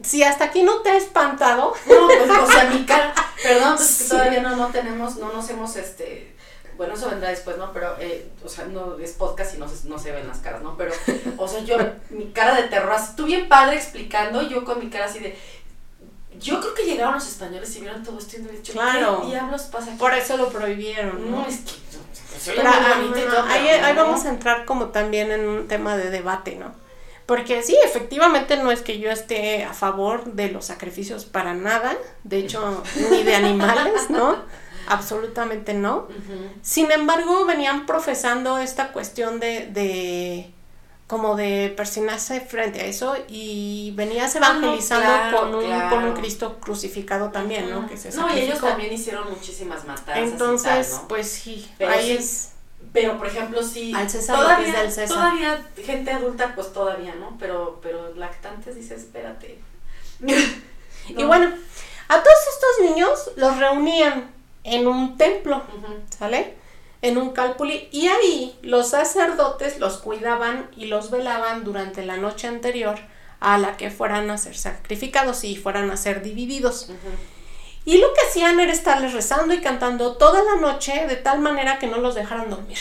[0.03, 1.75] si hasta aquí no te ha espantado.
[1.87, 5.49] No, pues, o sea, mi cara, perdón, pues que todavía no, no tenemos, no nos
[5.49, 6.35] hemos, este,
[6.77, 7.73] bueno, eso vendrá después, ¿no?
[7.73, 10.63] Pero, eh, o sea, no es podcast y no se, no se ven las caras,
[10.63, 10.77] ¿no?
[10.77, 10.93] Pero,
[11.37, 11.77] o sea, yo,
[12.11, 15.39] mi cara de terror, así, tú bien padre explicando, yo con mi cara así de,
[16.41, 19.23] yo creo que llegaron los españoles y vieron todo esto y han dicho, claro.
[19.23, 19.99] ¿qué diablos pasa aquí?
[19.99, 21.31] Por eso lo prohibieron.
[21.31, 21.73] No, es que...
[22.47, 26.73] Pero, ah, ahí, ahí vamos a entrar como también en un tema de debate, ¿no?
[27.27, 31.97] Porque sí, efectivamente no es que yo esté a favor de los sacrificios para nada,
[32.23, 34.37] de hecho, ni de animales, ¿no?
[34.87, 36.09] Absolutamente no.
[36.61, 40.53] Sin embargo, venían profesando esta cuestión de, de
[41.15, 46.59] como de persinarse frente a eso y venías ah, evangelizando con, un, con un Cristo
[46.59, 47.87] crucificado también, ¿no?
[47.87, 50.17] Que se no, y ellos también hicieron muchísimas matanzas.
[50.17, 52.51] Entonces, pues sí, pero ahí es...
[52.93, 53.95] Pero, por ejemplo, sí...
[53.95, 55.17] Al César todavía, del César.
[55.17, 57.37] Todavía, gente adulta, pues todavía, ¿no?
[57.39, 59.61] Pero, pero lactantes dice, espérate.
[61.09, 61.47] Y bueno,
[62.09, 64.33] a todos estos niños los reunían
[64.65, 65.63] en un templo,
[66.19, 66.57] ¿sale?
[67.05, 72.49] En un calpuli y ahí los sacerdotes los cuidaban y los velaban durante la noche
[72.49, 72.99] anterior
[73.41, 76.89] a la que fueran a ser sacrificados y fueran a ser divididos.
[77.85, 81.79] Y lo que hacían era estarles rezando y cantando toda la noche de tal manera
[81.79, 82.79] que no los dejaran dormir.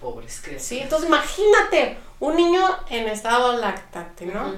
[0.00, 4.54] pobres Sí, entonces imagínate un niño en estado lactante, ¿no?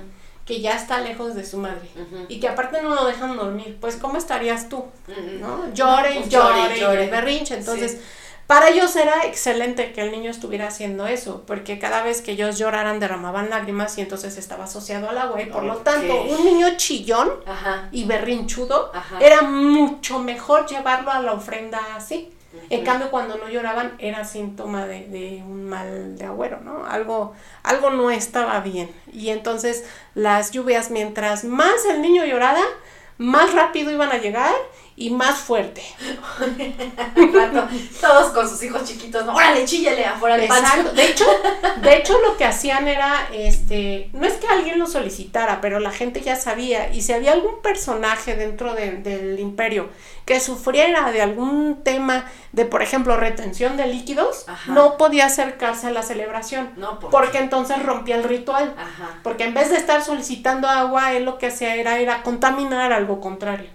[0.47, 1.89] Que ya está lejos de su madre
[2.29, 3.79] y que aparte no lo dejan dormir.
[3.81, 4.85] Pues, ¿cómo estarías tú?
[5.41, 5.75] ¿No?
[5.75, 7.57] Llore pues llore, llore, berrinche.
[7.57, 7.99] Entonces,
[8.51, 12.59] para ellos era excelente que el niño estuviera haciendo eso, porque cada vez que ellos
[12.59, 16.77] lloraran derramaban lágrimas y entonces estaba asociado al agua y por lo tanto un niño
[16.77, 17.31] chillón
[17.93, 22.33] y berrinchudo era mucho mejor llevarlo a la ofrenda así.
[22.71, 26.85] En cambio, cuando no lloraban era síntoma de, de, un mal de agüero, ¿no?
[26.85, 28.91] Algo, algo no estaba bien.
[29.13, 29.85] Y entonces
[30.17, 32.65] las lluvias, mientras más el niño llorara,
[33.17, 34.53] más rápido iban a llegar
[35.01, 35.83] y más fuerte.
[38.03, 39.35] Todos con sus hijos chiquitos, ¿no?
[39.35, 40.93] órale, chíllale afuera del Exacto.
[40.93, 41.25] De hecho,
[41.83, 45.91] de hecho, lo que hacían era, este, no es que alguien lo solicitara, pero la
[45.91, 49.89] gente ya sabía, y si había algún personaje dentro del imperio
[50.31, 55.91] que sufriera de algún tema de, por ejemplo, retención de líquidos, no podía acercarse a
[55.91, 58.73] la celebración, no, porque entonces rompía el ritual,
[59.25, 63.21] porque en vez de estar solicitando agua, él lo que hacía era, era contaminar algo
[63.21, 63.71] contrario.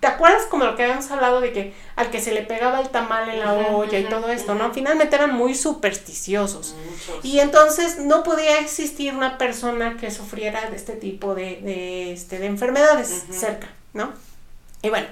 [0.00, 2.90] ¿Te acuerdas como lo que habíamos hablado de que al que se le pegaba el
[2.90, 4.74] tamal en la olla y todo esto, ¿no?
[4.74, 6.74] Finalmente eran muy supersticiosos.
[7.22, 12.40] Y entonces no podía existir una persona que sufriera de este tipo de, de, este,
[12.40, 14.12] de enfermedades cerca, ¿no?
[14.82, 15.06] Y bueno,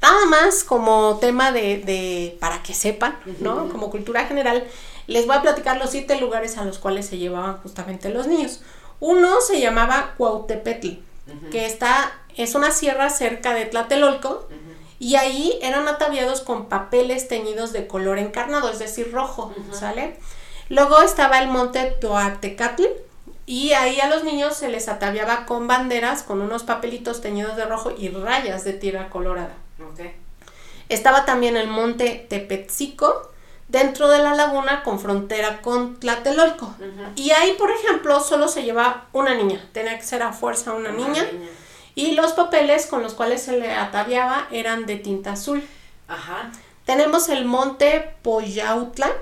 [0.00, 3.68] Nada más como tema de, de para que sepan, ¿no?
[3.68, 4.64] Como cultura general,
[5.06, 8.60] les voy a platicar los siete lugares a los cuales se llevaban justamente los niños.
[9.00, 10.98] Uno se llamaba Cuautepetl,
[11.50, 14.48] que está, es una sierra cerca de Tlatelolco,
[15.00, 20.16] y ahí eran ataviados con papeles teñidos de color encarnado, es decir, rojo, ¿sale?
[20.68, 22.84] Luego estaba el monte Toatecatl,
[23.46, 27.64] y ahí a los niños se les ataviaba con banderas, con unos papelitos teñidos de
[27.64, 29.54] rojo y rayas de tira colorada.
[30.88, 33.30] Estaba también el monte Tepetzico,
[33.68, 36.74] dentro de la laguna con frontera con Tlatelolco.
[37.14, 40.90] Y ahí, por ejemplo, solo se lleva una niña, tenía que ser a fuerza una,
[40.90, 41.26] niña,
[41.94, 45.66] Y los papeles con los cuales se le ataviaba eran de tinta azul.
[46.06, 46.50] Ajá.
[46.84, 49.12] Tenemos el monte Poyautla.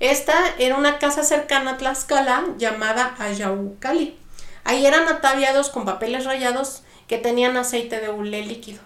[0.00, 4.18] Esta era una casa cercana a Tlaxcala llamada Ayaucali.
[4.64, 8.80] Ahí eran ataviados con papeles rayados que tenían aceite de hule líquido.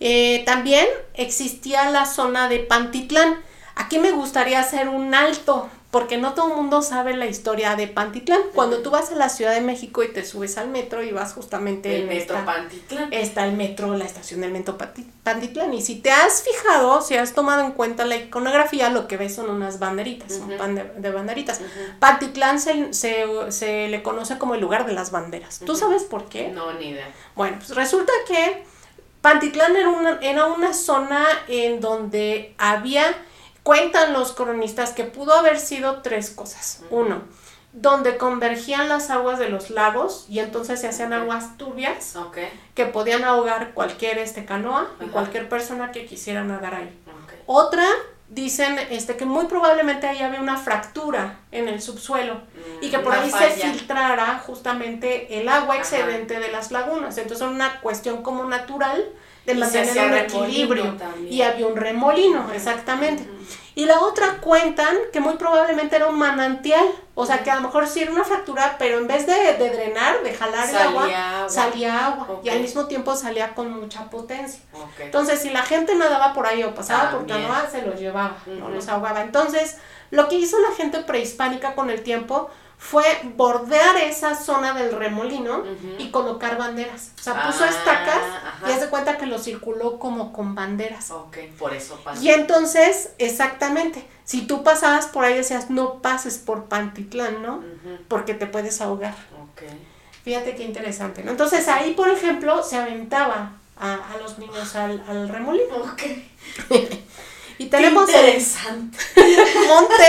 [0.00, 3.38] Eh, también existía la zona de Pantitlán.
[3.76, 7.86] Aquí me gustaría hacer un alto, porque no todo el mundo sabe la historia de
[7.86, 8.40] Pantitlán.
[8.54, 11.34] Cuando tú vas a la Ciudad de México y te subes al metro y vas
[11.34, 13.12] justamente el metro Pantitlán.
[13.12, 14.78] Está el metro, la estación del metro
[15.22, 15.74] Pantitlán.
[15.74, 19.34] Y si te has fijado, si has tomado en cuenta la iconografía, lo que ves
[19.34, 21.60] son unas banderitas, un pan de, banderitas.
[21.98, 25.58] Pantitlán se, se, le conoce como el lugar de las banderas.
[25.58, 26.48] ¿Tú sabes por qué?
[26.48, 27.12] No, ni idea.
[27.34, 28.64] Bueno, pues resulta que
[29.20, 33.04] Pantitlán era una, era una zona en donde había,
[33.62, 36.82] cuentan los cronistas que pudo haber sido tres cosas.
[36.90, 37.22] Uno,
[37.72, 42.16] donde convergían las aguas de los lagos y entonces se hacían aguas turbias
[42.74, 46.98] que podían ahogar cualquier este canoa y cualquier persona que quisiera nadar ahí.
[47.46, 47.86] Otra
[48.30, 52.40] dicen este, que muy probablemente ahí había una fractura en el subsuelo
[52.80, 57.18] y que por ahí se filtrara justamente el agua excedente de las lagunas.
[57.18, 59.04] Entonces era una cuestión como natural
[59.46, 60.96] de mantener un equilibrio.
[61.28, 63.26] Y había un remolino, exactamente.
[63.74, 67.62] Y la otra cuentan que muy probablemente era un manantial, o sea que a lo
[67.62, 72.06] mejor sí era una fractura, pero en vez de, drenar, de jalar el agua, salía
[72.06, 72.40] agua.
[72.42, 74.60] y al mismo tiempo salía con mucha potencia.
[74.98, 78.68] Entonces, si la gente nadaba por ahí o pasaba por canoa, se los llevaba, no
[78.68, 79.22] los ahogaba.
[79.22, 79.76] Entonces,
[80.10, 83.04] lo que hizo la gente prehispánica con el tiempo fue
[83.36, 85.64] bordear esa zona del remolino
[85.98, 87.10] y colocar banderas.
[87.20, 88.22] O sea, puso ah, estacas
[88.66, 91.10] y hace cuenta que lo circuló como con banderas.
[91.10, 92.22] Ok, por eso pasó.
[92.22, 97.62] Y entonces, exactamente, si tú pasabas por ahí decías, no pases por Pantitlán, ¿no?
[98.08, 99.14] Porque te puedes ahogar.
[99.42, 99.62] Ok.
[100.24, 101.32] Fíjate qué interesante, ¿no?
[101.32, 105.76] Entonces ahí, por ejemplo, se aventaba a, los niños al, al remolino.
[105.76, 106.02] Ok.
[107.58, 108.98] y tenemos interesante.
[109.16, 110.04] el monte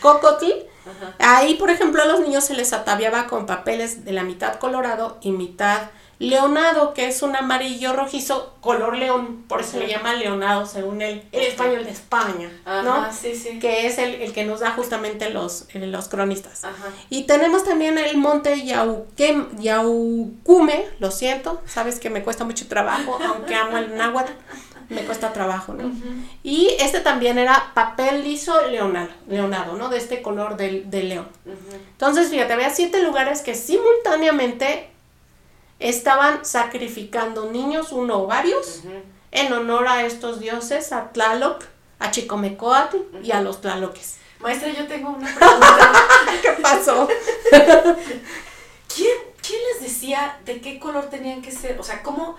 [0.00, 0.70] Cocotl
[1.18, 5.18] Ahí, por ejemplo, a los niños se les ataviaba con papeles de la mitad colorado
[5.20, 10.12] y mitad leonado, que es un amarillo rojizo color león, por eso se le llama
[10.12, 12.50] leonado según el, el español de España,
[12.84, 13.10] ¿no?
[13.10, 13.58] Sí, sí.
[13.58, 16.62] Que es el, que nos da justamente los, eh, los cronistas.
[17.08, 23.18] Y tenemos también el monte Yauquem, Yaucume, lo siento, sabes que me cuesta mucho trabajo,
[23.26, 24.32] aunque amo el náhuatl
[24.90, 25.90] me cuesta trabajo, ¿no?
[26.42, 29.88] Y este también era papel liso leonado, leonado ¿no?
[29.88, 31.28] De este color del, león.
[31.92, 34.90] Entonces, fíjate, había siete lugares que simultáneamente
[35.78, 38.82] estaban sacrificando niños, uno o varios,
[39.30, 41.62] en honor a estos dioses, a Tlaloc,
[42.00, 44.18] a Chicomecoatl y a los Tlaloques.
[44.40, 45.92] Maestra, yo tengo una pregunta.
[46.42, 47.06] ¿Qué pasó?
[47.50, 51.78] ¿Quién, ¿Quién les decía de qué color tenían que ser?
[51.78, 52.36] O sea, ¿cómo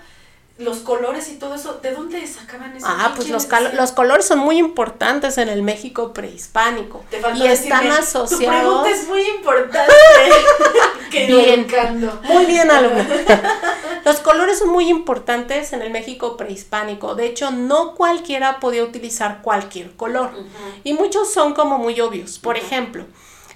[0.58, 2.86] los colores y todo eso, ¿de dónde sacaban eso?
[2.88, 7.04] Ah, pues los, los colores son muy importantes en el México prehispánico.
[7.36, 8.30] y están asociados.
[8.30, 9.92] Tu pregunta es muy importante.
[11.26, 11.66] bien,
[12.24, 13.04] muy bien, alumno.
[14.04, 17.14] los colores son muy importantes en el México prehispánico.
[17.14, 20.32] De hecho, no cualquiera podía utilizar cualquier color.
[20.84, 22.38] Y muchos son como muy obvios.
[22.38, 23.06] Por ejemplo,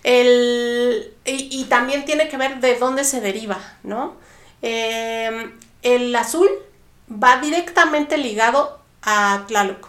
[0.03, 1.15] el.
[1.25, 4.15] Y, también tiene que ver de dónde se deriva, ¿no?
[4.63, 6.49] Eh, el azul
[7.11, 9.89] va directamente ligado a Tlaloc.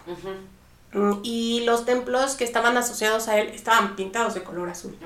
[0.92, 4.96] Mm, y los templos que estaban asociados a él estaban pintados de color azul.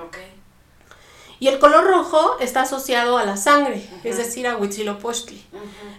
[1.40, 5.44] Y el color rojo está asociado a la sangre, es decir, a Huitzilopochtli.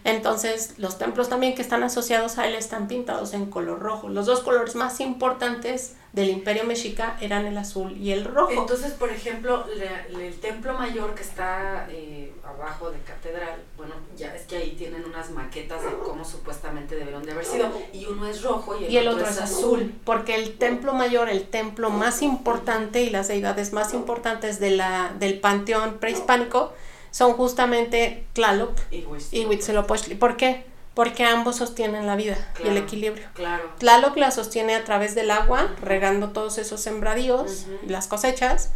[0.05, 4.07] Entonces, los templos también que están asociados a él están pintados en color rojo.
[4.07, 8.51] Los dos colores más importantes del imperio mexica eran el azul y el rojo.
[8.51, 14.43] Entonces, por ejemplo, el templo mayor que está eh, abajo de catedral, bueno, ya es
[14.43, 18.43] que ahí tienen unas maquetas de cómo supuestamente debieron de haber sido, y uno es
[18.43, 19.91] rojo y el, otro, es azul.
[20.05, 25.15] Porque el templo mayor, el templo más importante y las deidades más importantes de la,
[25.17, 26.73] del panteón prehispánico
[27.09, 30.13] son justamente Tlaloc y Huitzilopochtli.
[30.13, 30.72] ¿Por qué?
[30.93, 33.27] Porque ambos sostienen la vida y el equilibrio.
[33.33, 33.63] Claro.
[33.79, 38.71] Tlaloc la sostiene a través del agua, regando todos esos sembradíos y las cosechas.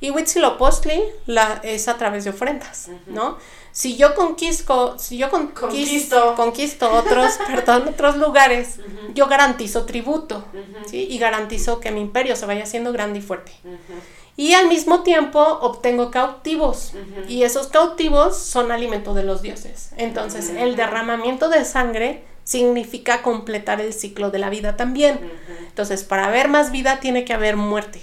[0.00, 3.38] Y Huitzilopochtli la, es a través de ofrendas, ¿no?
[3.70, 8.80] Si yo conquisto, si yo conquisto, conquisto otros, perdón, otros lugares,
[9.14, 10.44] yo garantizo tributo,
[10.86, 11.06] ¿sí?
[11.08, 13.52] Y garantizo que mi imperio se vaya haciendo grande y fuerte
[14.36, 16.92] y al mismo tiempo obtengo cautivos
[17.28, 19.90] y esos cautivos son alimento de los dioses.
[19.96, 25.20] Entonces el derramamiento de sangre significa completar el ciclo de la vida también.
[25.68, 28.00] Entonces, para haber más vida tiene que haber muerte.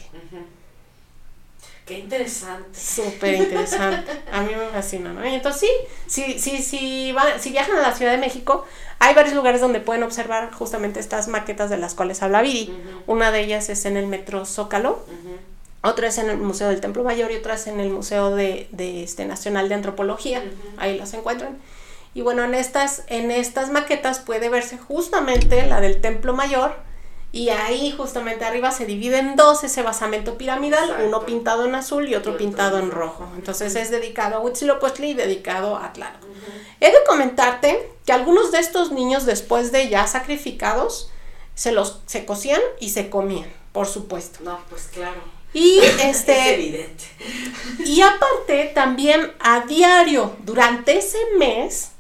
[1.86, 2.80] Qué interesante.
[2.80, 4.12] Súper interesante.
[4.32, 5.28] A mí me fascina, ¿no?
[5.28, 5.68] Y entonces
[6.06, 8.64] sí, si, si, si, si viajan a la Ciudad de México,
[9.00, 12.72] hay varios lugares donde pueden observar justamente estas maquetas de las cuales habla Viri.
[13.08, 15.04] Una de ellas es en el Metro Zócalo,
[15.82, 18.68] otra es en el Museo del Templo Mayor y otra es en el Museo de,
[18.72, 20.44] de este, Nacional de Antropología.
[20.78, 21.58] Ahí las encuentran.
[22.14, 26.76] Y bueno, en estas, en estas maquetas puede verse justamente la del Templo Mayor,
[27.32, 32.08] y ahí justamente arriba se divide en dos ese basamento piramidal, uno pintado en azul
[32.10, 33.28] y otro pintado en rojo.
[33.36, 36.22] Entonces es dedicado a Huitzilopochtli y dedicado a Tlaloc.
[36.80, 41.12] He de comentarte que algunos de estos niños después de ya sacrificados
[41.54, 44.40] se los se cocían y se comían, por supuesto.
[44.44, 45.39] No, pues claro.
[45.54, 47.04] Y este es evidente.
[47.86, 51.91] Y aparte también a diario durante ese mes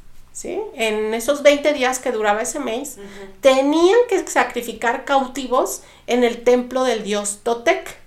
[0.43, 2.97] en esos 20 días que duraba ese mes,
[3.41, 7.98] tenían que sacrificar cautivos en el templo del dios Totec.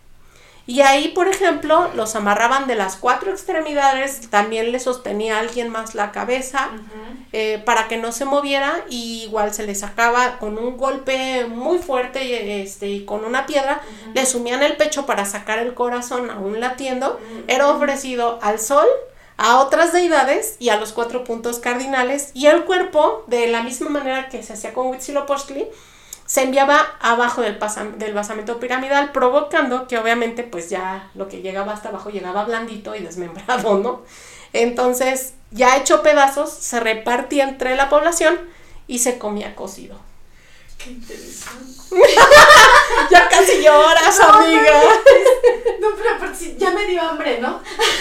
[0.67, 5.71] Y ahí, por ejemplo, los amarraban de las cuatro extremidades, también le sostenía a alguien
[5.71, 6.71] más la cabeza
[7.33, 11.79] eh, para que no se moviera y igual se le sacaba con un golpe muy
[11.79, 13.81] fuerte y, este, y con una piedra,
[14.15, 18.87] le sumían el pecho para sacar el corazón aún latiendo, era ofrecido al sol,
[19.39, 22.31] a otras deidades y a los cuatro puntos cardinales.
[22.35, 25.69] Y el cuerpo, de la misma manera que se hacía con Huitzilopochtli,
[26.33, 27.59] se enviaba abajo del,
[27.99, 32.95] del basamento piramidal, provocando que obviamente pues ya lo que llegaba hasta abajo llegaba blandito
[32.95, 34.01] y desmembrado, ¿no?
[34.55, 38.41] Entonces, ya hecho pedazos, se repartía entre la población
[38.87, 39.99] y se comía cocido.
[40.83, 41.83] Qué interesante.
[43.11, 44.83] ya casi lloras, amiga.
[45.81, 47.61] No, pero aparte ya me dio hambre, ¿no?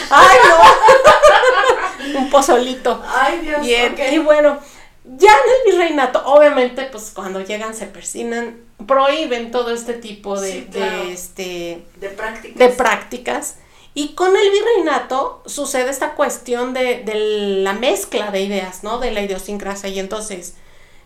[0.09, 2.17] Ay, no.
[2.19, 3.03] Un pozolito.
[3.13, 3.59] Ay, Dios.
[3.59, 4.57] Bien, y bueno,
[5.03, 10.65] ya en el virreinato, obviamente, pues cuando llegan se persinan, prohíben todo este tipo de,
[10.65, 12.57] de este de prácticas.
[12.57, 13.55] De prácticas.
[13.93, 17.15] Y con el virreinato sucede esta cuestión de, de
[17.63, 18.99] la mezcla de ideas, ¿no?
[18.99, 19.89] De la idiosincrasia.
[19.89, 20.55] Y entonces,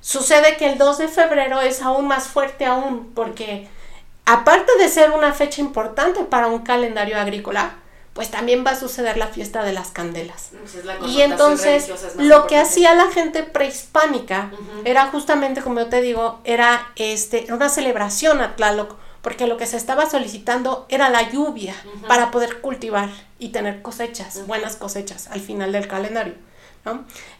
[0.06, 3.68] Sucede que el 2 de febrero es aún más fuerte aún, porque
[4.24, 7.78] aparte de ser una fecha importante para un calendario agrícola,
[8.16, 10.52] pues también va a suceder la fiesta de las candelas.
[11.00, 14.52] Pues y entonces lo que hacía la gente prehispánica
[14.86, 19.68] era justamente, como yo te digo, era este, una celebración a Tlaloc, porque lo que
[19.68, 21.76] se estaba solicitando era la lluvia
[22.08, 26.36] para poder cultivar y tener cosechas, buenas cosechas al final del calendario.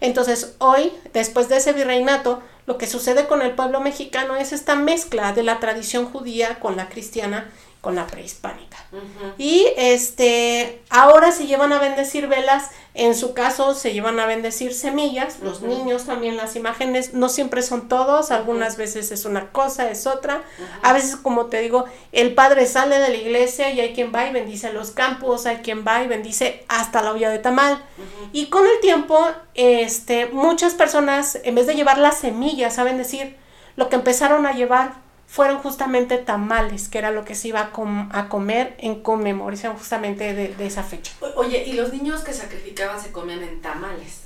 [0.02, 4.76] Entonces, hoy, después de ese virreinato, lo que sucede con el pueblo mexicano es esta
[4.76, 7.50] mezcla de la tradición judía con la cristiana
[7.86, 8.78] con la prehispánica.
[9.38, 14.74] Y este, ahora se llevan a bendecir velas, en su caso se llevan a bendecir
[14.74, 19.92] semillas, los niños también las imágenes, no siempre son todos, algunas veces es una cosa,
[19.92, 20.42] es otra.
[20.82, 24.26] A veces, como te digo, el padre sale de la iglesia y hay quien va
[24.26, 27.84] y bendice los campos, hay quien va y bendice hasta la olla de tamal.
[28.32, 33.38] Y con el tiempo, este, muchas personas, en vez de llevar las semillas a bendecir,
[33.76, 35.05] lo que empezaron a llevar
[35.36, 40.66] fueron justamente tamales, que era lo que se iba a, comer en conmemoración justamente de,
[40.66, 41.12] esa fecha.
[41.36, 44.22] oye, ¿y los niños que sacrificaban se comían en tamales?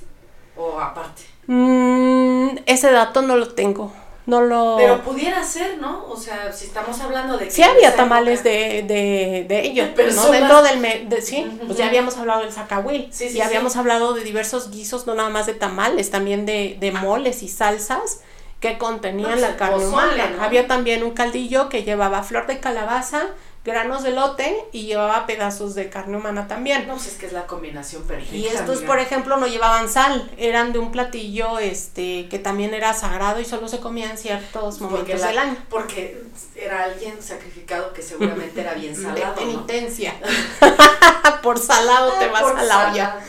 [0.56, 1.24] ¿O aparte?
[1.48, 3.92] Mm, ese dato no lo tengo.
[4.28, 4.76] No lo...
[4.78, 6.06] Pero pudiera ser, ¿no?
[6.10, 7.52] O sea, si estamos hablando de que...
[7.52, 10.30] Sí había tamales de, de, de ellos, pero ¿no?
[10.30, 11.24] Dentro del...
[11.24, 13.08] sí, pues ya habíamos hablado del zacahuil.
[13.12, 16.78] Sí, sí, y habíamos hablado de diversos guisos, no nada más de tamales, también de,
[16.80, 18.20] de moles y salsas
[18.60, 20.38] que contenían la carne humana.
[20.42, 23.28] Había también un caldillo que llevaba flor de calabaza,
[23.64, 26.88] granos de lote y llevaba pedazos de carne humana también.
[26.88, 28.36] No, sé, es que es la combinación perfecta.
[28.36, 32.94] Y estos, por ejemplo, no llevaban sal, eran de un platillo este que también era
[32.94, 35.58] sagrado y solo se comía en ciertos momentos del año.
[35.70, 36.24] Porque
[36.56, 39.36] era alguien sacrificado que seguramente era bien salado.
[39.36, 40.16] De penitencia.
[41.42, 43.20] por salado te vas a la olla.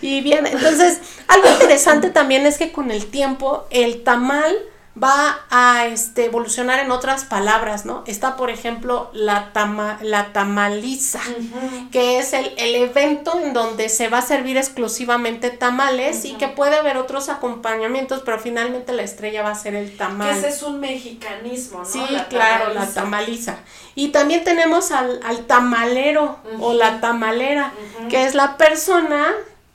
[0.00, 0.98] Y bien, entonces,
[1.32, 4.54] algo interesante también es que con el tiempo el tamal
[5.00, 8.04] va a este, evolucionar en otras palabras, ¿no?
[8.06, 11.20] Está, por ejemplo, la, tama, la tamaliza,
[11.90, 16.76] que es el, evento en donde se va a servir exclusivamente tamales y que puede
[16.76, 20.36] haber otros acompañamientos, pero finalmente la estrella va a ser el tamal.
[20.36, 21.84] ese es un mexicanismo, ¿no?
[21.86, 23.56] Sí, claro, la tamaliza.
[23.94, 27.72] Y también tenemos al, al tamalero o la tamalera,
[28.10, 29.32] que es la persona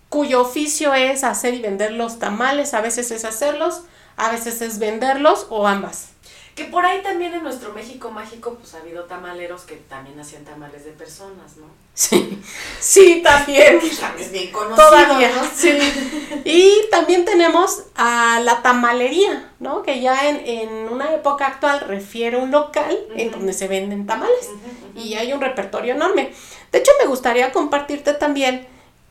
[0.09, 3.83] cuyo oficio es hacer y vender los tamales, a veces es hacerlos,
[4.15, 6.09] a veces es venderlos o ambas.
[6.55, 10.43] Que por ahí también en nuestro México mágico, pues ha habido tamaleros que también hacían
[10.43, 11.67] tamales de personas, ¿no?
[11.93, 12.41] Sí,
[12.79, 13.79] sí, también.
[14.17, 14.89] Es bien conocido.
[14.89, 15.47] Todavía, ¿no?
[15.55, 15.77] sí.
[16.45, 19.83] Y también tenemos a la tamalería, ¿no?
[19.83, 24.07] Que ya en, en una época actual refiere a un local en donde se venden
[24.07, 24.49] tamales.
[24.95, 26.33] Y hay un repertorio enorme.
[26.71, 28.67] De hecho, me gustaría compartirte también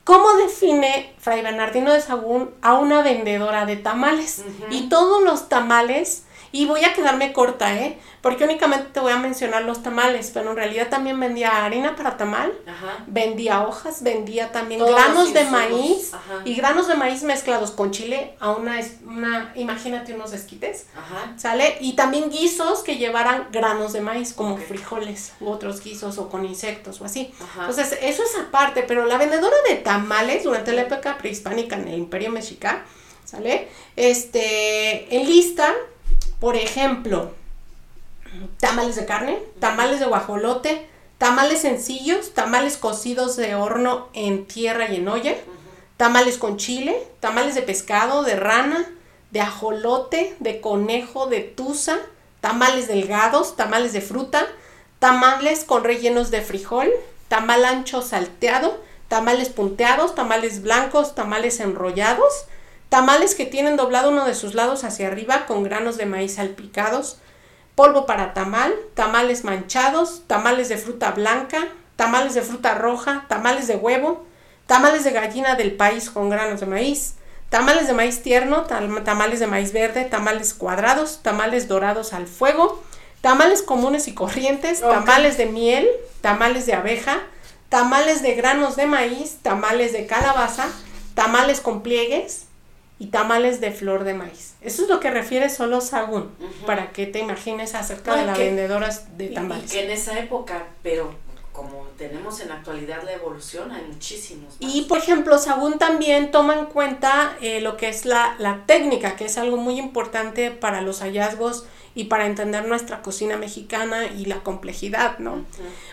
[0.07, 4.45] cómo define Fray Bernardino de Sagún a una vendedora de tamales.
[4.71, 6.26] Y todos los tamales,
[6.57, 7.99] y voy a quedarme corta, ¿eh?
[8.23, 12.17] Porque únicamente te voy a mencionar los tamales, pero en realidad también vendía harina para
[12.17, 13.05] tamal, Ajá.
[13.07, 16.41] vendía hojas, vendía también Todos granos de maíz Ajá.
[16.47, 20.87] y granos de maíz mezclados con chile a una, una imagínate unos esquites.
[20.97, 21.35] Ajá.
[21.37, 21.77] ¿Sale?
[21.81, 26.47] Y también guisos que llevaran granos de maíz, como frijoles u otros guisos o con
[26.47, 27.35] insectos o así.
[27.39, 27.69] Ajá.
[27.69, 31.99] Entonces, eso es aparte, pero la vendedora de tamales durante la época prehispánica en el
[31.99, 32.85] Imperio Mexica,
[33.27, 33.69] ¿sale?
[33.95, 35.75] Este, enlista,
[36.41, 37.33] por ejemplo,
[38.59, 44.97] tamales de carne, tamales de guajolote, tamales sencillos, tamales cocidos de horno en tierra y
[44.97, 45.35] en olla,
[45.97, 48.87] tamales con chile, tamales de pescado, de rana,
[49.31, 51.99] de ajolote, de conejo, de tusa,
[52.41, 54.47] tamales delgados, tamales de fruta,
[54.99, 56.91] tamales con rellenos de frijol,
[57.29, 62.47] tamal ancho salteado, tamales punteados, tamales blancos, tamales enrollados,
[62.89, 67.19] tamales que tienen doblado uno de sus lados hacia arriba con granos de maíz salpicados,
[67.75, 73.77] polvo para tamal, tamales manchados, tamales de fruta blanca, tamales de fruta roja, tamales de
[73.77, 74.25] huevo,
[74.67, 77.15] tamales de gallina del país con granos de maíz,
[77.51, 82.83] tamales de maíz tierno, tam- tamales de maíz verde, tamales cuadrados, tamales dorados al fuego,
[83.21, 85.89] tamales comunes y corrientes, tamales de miel,
[86.21, 87.19] tamales de abeja,
[87.69, 90.67] tamales de granos de maíz, tamales de calabaza,
[91.15, 92.46] tamales con pliegues
[92.99, 94.55] y tamales de flor de maíz.
[94.63, 96.31] Eso es lo que refiere solo Sagún,
[96.65, 99.71] para que te imagines acerca No, de y las que- vendedoras de Y- Y, tamales.
[99.71, 101.13] que en esa época, pero
[101.53, 104.75] como tenemos en la actualidad la evolución, hay muchísimos más.
[104.75, 109.17] Y por ejemplo, Sagún también toma en cuenta eh, lo que es la, la técnica,
[109.17, 111.65] que es algo muy importante para los hallazgos
[111.97, 115.47] y para entender nuestra cocina mexicana y la complejidad, ¿no?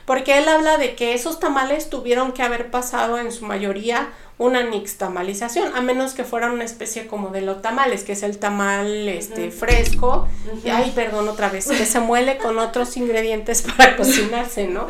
[0.06, 4.64] Porque él habla de que esos tamales tuvieron que haber pasado en su mayoría una
[4.64, 9.08] nixtamalización, a menos que fueran una especie como de los tamales, que es el tamal
[9.08, 10.28] este fresco,
[10.66, 14.88] y ay, perdón otra vez, que se muele con otros ingredientes para cocinarse, ¿no?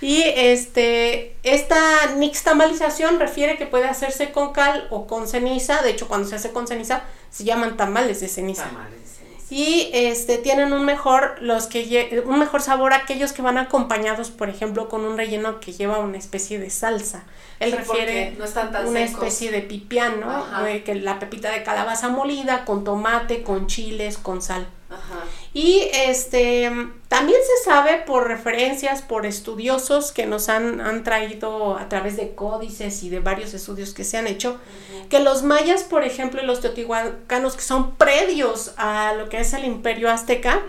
[0.00, 1.78] Y este, esta
[2.16, 5.80] nixtamalización refiere que puede hacerse con cal o con ceniza.
[5.82, 8.64] De hecho, cuando se hace con ceniza, se llaman tamales de ceniza.
[8.64, 9.19] Tamales.
[9.50, 14.48] Y este tienen un mejor los que un mejor sabor aquellos que van acompañados, por
[14.48, 17.24] ejemplo, con un relleno que lleva una especie de salsa.
[17.58, 19.14] Él Sí, refiere no están tan una secos.
[19.24, 20.30] especie de pipián, ¿no?
[20.30, 20.70] Ajá.
[20.70, 24.68] Eh, que la pepita de calabaza molida con tomate, con chiles, con sal.
[24.88, 25.24] Ajá.
[25.52, 26.70] Y este
[27.08, 32.36] también se sabe por referencias, por estudiosos que nos han, han traído a través de
[32.36, 34.58] códices y de varios estudios que se han hecho,
[35.08, 39.52] que los mayas, por ejemplo, y los teotihuacanos, que son previos a lo que es
[39.52, 40.62] el imperio azteca,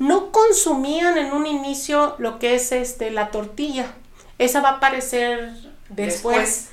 [0.00, 3.94] no consumían en un inicio lo que es este la tortilla.
[4.38, 5.52] Esa va a aparecer
[5.88, 6.70] después.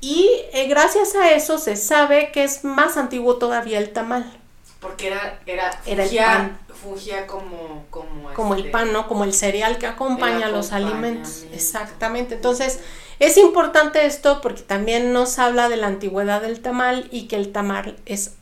[0.00, 4.40] Y eh, gracias a eso se sabe que es más antiguo todavía el tamal.
[4.84, 6.58] Porque era, era, Era el fungía, pan.
[6.82, 9.08] fungía como, como, como el este, pan, ¿no?
[9.08, 11.44] Como el cereal que acompaña los alimentos.
[11.52, 12.34] Exactamente.
[12.34, 12.80] Entonces,
[13.18, 17.50] es importante esto porque también nos habla de la antigüedad del tamal y que el
[17.50, 18.34] tamal es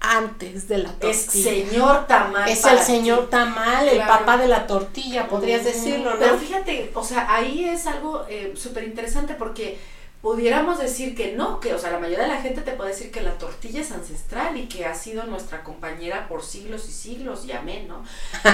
[0.00, 1.50] antes de la Es tortilla.
[1.50, 2.48] señor tamal.
[2.48, 3.32] Es el señor ti.
[3.32, 6.38] tamal, el papá de la tortilla, podrías decirlo, Pero ¿no?
[6.38, 9.78] fíjate, o sea, ahí es algo eh, súper interesante porque
[10.22, 13.10] pudiéramos decir que no, que, o sea, la mayoría de la gente te puede decir
[13.10, 17.46] que la tortilla es ancestral y que ha sido nuestra compañera por siglos y siglos,
[17.46, 18.04] y amén, ¿no?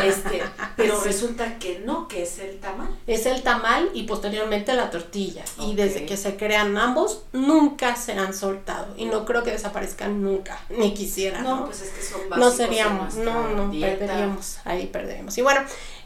[0.04, 0.42] Este,
[0.76, 1.08] pero Sí.
[1.08, 2.88] resulta que no, que es el tamal.
[3.08, 5.44] Es el tamal y posteriormente la tortilla.
[5.58, 8.94] Y desde que se crean ambos, nunca se han soltado.
[8.96, 11.40] Y no creo que desaparezcan nunca, ni quisiera.
[11.42, 11.64] No, ¿no?
[11.66, 13.98] pues es que son no básicos seríamos, de nuestra no, no, dieta.
[13.98, 15.36] perderíamos, ahí perderíamos.
[15.36, 15.62] Y bueno,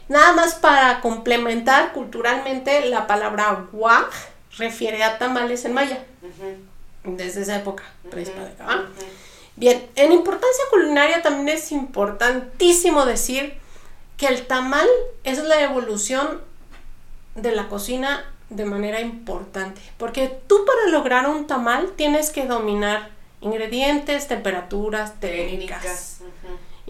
[0.09, 4.09] nada más para complementar culturalmente, la palabra guaj
[4.57, 6.03] refiere a tamales en maya,
[7.03, 8.85] desde esa época prehispánica.
[9.55, 13.55] Bien, en importancia culinaria también es importantísimo decir
[14.17, 14.87] que el tamal
[15.23, 16.41] es la evolución
[17.35, 23.09] de la cocina de manera importante, porque tú para lograr un tamal tienes que dominar
[23.39, 26.10] ingredientes, temperaturas, técnicas, Técnicas.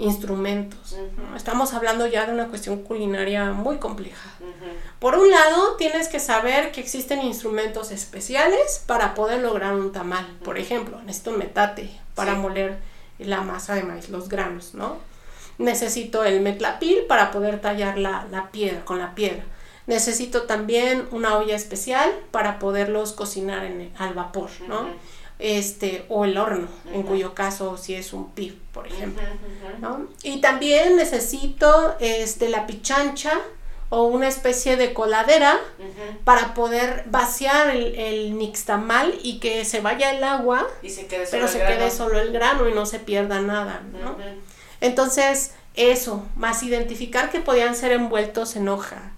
[0.01, 0.97] Instrumentos.
[1.35, 4.29] Estamos hablando ya de una cuestión culinaria muy compleja.
[4.99, 10.25] Por un lado, tienes que saber que existen instrumentos especiales para poder lograr un tamal.
[10.43, 12.39] Por ejemplo, necesito un metate para Sí.
[12.39, 12.77] moler
[13.19, 14.97] la masa de maíz, los granos, ¿no?
[15.57, 19.43] Necesito el metlapil para poder tallar la, la piedra, con la piedra.
[19.87, 24.87] Necesito también una olla especial para poderlos cocinar en al vapor, ¿no?
[25.43, 29.23] Este, o el horno, en cuyo caso si es un pib, por ejemplo.
[29.79, 30.07] ¿no?
[30.21, 33.33] Y también necesito este, la pichancha
[33.89, 35.59] o una especie de coladera
[36.23, 40.67] para poder vaciar el, el, nixtamal y que se vaya el agua,
[41.29, 44.15] pero se quede solo el grano y no se pierda nada, ¿no?
[44.79, 49.11] Entonces, eso, más identificar que podían ser envueltos en hoja,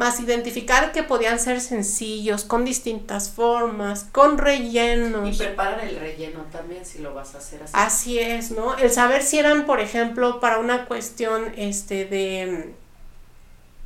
[0.00, 5.28] más identificar que podían ser sencillos, con distintas formas, con rellenos.
[5.28, 7.72] Y preparar el relleno también si lo vas a hacer así.
[7.76, 8.78] Así es, ¿no?
[8.78, 12.72] El saber si eran, por ejemplo, para una cuestión este de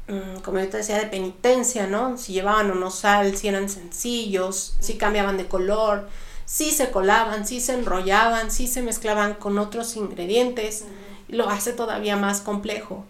[0.07, 2.17] mm, como yo te decía, de penitencia, ¿no?
[2.17, 6.09] Si llevaban o no sal, si eran sencillos, si cambiaban de color,
[6.45, 10.85] si se colaban, si se enrollaban, si se mezclaban con otros ingredientes,
[11.27, 13.05] lo hace todavía más complejo.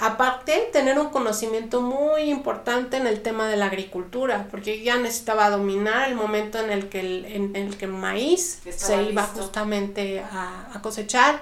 [0.00, 5.50] Aparte, tener un conocimiento muy importante en el tema de la agricultura, porque ya necesitaba
[5.50, 10.78] dominar el momento en el que el, en, el que maíz se iba justamente a,
[10.82, 11.40] cosechar,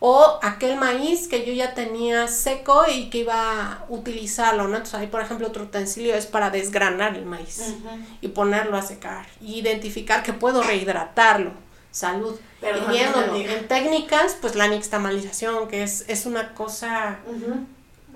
[0.00, 4.76] o aquel maíz que yo ya tenía seco y que iba a utilizarlo, ¿no?
[4.76, 7.74] Entonces ahí, por ejemplo, otro utensilio es para desgranar el maíz
[8.22, 11.50] y ponerlo a secar, identificar que puedo rehidratarlo,
[11.90, 12.38] salud.
[12.60, 17.18] Pero en técnicas, pues la nixtamalización, que es, es una cosa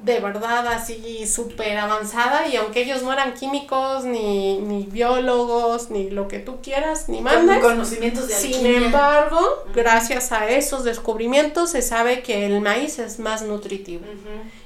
[0.02, 6.10] de verdad así súper avanzada y aunque ellos no eran químicos ni, ni biólogos ni
[6.10, 11.82] lo que tú quieras ni mandes conocimientos de sin embargo gracias a esos descubrimientos se
[11.82, 14.04] sabe que el maíz es más nutritivo.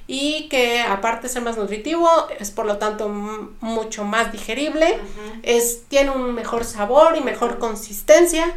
[0.09, 2.09] Y que aparte de ser más nutritivo
[2.39, 4.99] es por lo tanto mucho más digerible
[5.43, 8.55] es tiene un mejor sabor y mejor consistencia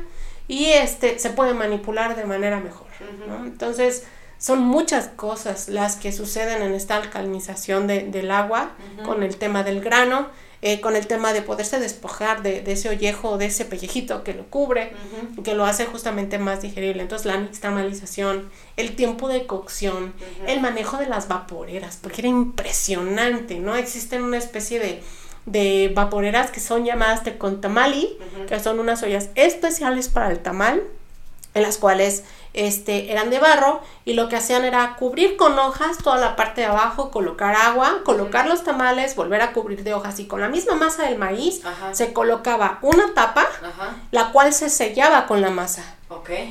[0.47, 2.87] y este se puede manipular de manera mejor
[3.45, 4.05] entonces
[4.39, 8.71] son muchas cosas las que suceden en esta alcalinización de, del agua
[9.03, 10.27] con el tema del grano,
[10.61, 14.33] eh, con el tema de poderse despojar de, de, ese ollejo, de ese pellejito que
[14.33, 14.93] lo cubre,
[15.43, 17.01] que lo hace justamente más digerible.
[17.01, 20.13] Entonces la nixtamalización, el tiempo de cocción,
[20.47, 23.75] el manejo de las vaporeras, porque era impresionante, ¿no?
[23.75, 25.03] Existen una especie de,
[25.47, 28.17] de vaporeras que son llamadas de contamali,
[28.47, 30.81] que son unas ollas especiales para el tamal,
[31.53, 32.23] en las cuales
[32.53, 36.61] este, eran de barro y lo que hacían era cubrir con hojas toda la parte
[36.61, 40.49] de abajo, colocar agua, colocar los tamales, volver a cubrir de hojas y con la
[40.49, 43.45] misma masa del maíz se colocaba una tapa,
[44.11, 45.95] la cual se sellaba con la masa.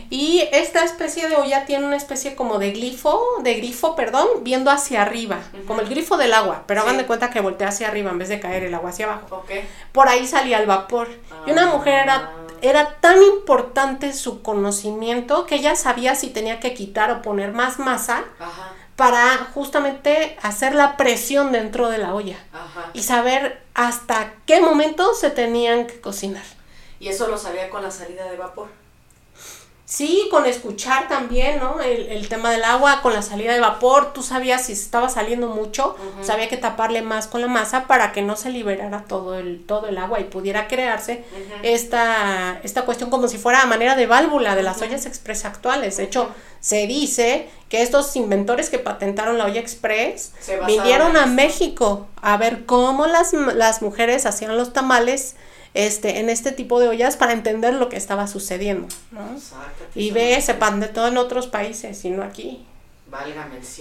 [0.09, 4.71] Y esta especie de olla tiene una especie como de glifo, de grifo, perdón, viendo
[4.71, 8.13] hacia arriba, como el grifo del agua, pero hagan de cuenta que voltea hacia arriba
[8.13, 9.45] en vez de caer el agua hacia abajo.
[9.91, 11.09] Por ahí salía el vapor.
[11.47, 12.31] Y una mujer era
[12.63, 17.79] era tan importante su conocimiento que ella sabía si tenía que quitar o poner más
[17.79, 18.25] masa
[18.97, 22.39] para justamente hacer la presión dentro de la olla
[22.93, 26.45] y saber hasta qué momento se tenían que cocinar.
[27.01, 28.69] Y eso lo sabía con la salida de vapor.
[29.99, 31.81] Sí, con escuchar también, ¿no?
[31.81, 35.49] El, el, tema del agua, con la salida de vapor, tú sabías si estaba saliendo
[35.49, 39.65] mucho, sabía que taparle más con la masa para que no se liberara todo el,
[39.67, 41.25] todo el agua y pudiera crearse
[41.65, 45.97] esta, esta cuestión como si fuera a manera de válvula de las ollas express actuales.
[45.97, 46.31] De hecho,
[46.61, 50.33] se dice que estos inventores que patentaron la olla express
[50.65, 55.35] vinieron a México a ver cómo las, las mujeres hacían los tamales
[55.79, 59.21] este, en este tipo de ollas para entender lo que estaba sucediendo, ¿no?
[59.95, 62.67] Y ve, se de todo en otros países y no aquí.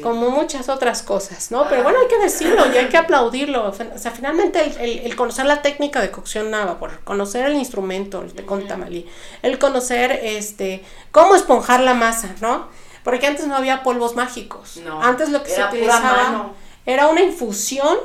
[0.03, 1.67] Como muchas otras cosas, ¿no?
[1.67, 3.67] Pero bueno, hay que decirlo y hay que aplaudirlo.
[3.67, 8.21] O sea, finalmente el, el, conocer la técnica de cocción a vapor, conocer el instrumento,
[8.21, 9.07] el tamalí,
[9.41, 12.67] el conocer este cómo esponjar la masa, ¿no?
[13.03, 14.79] Porque antes no había polvos mágicos.
[15.01, 16.51] antes lo que se utilizaba
[16.85, 17.97] era una infusión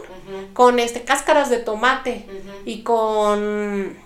[0.53, 2.27] con este cáscaras de tomate
[2.65, 3.97] y con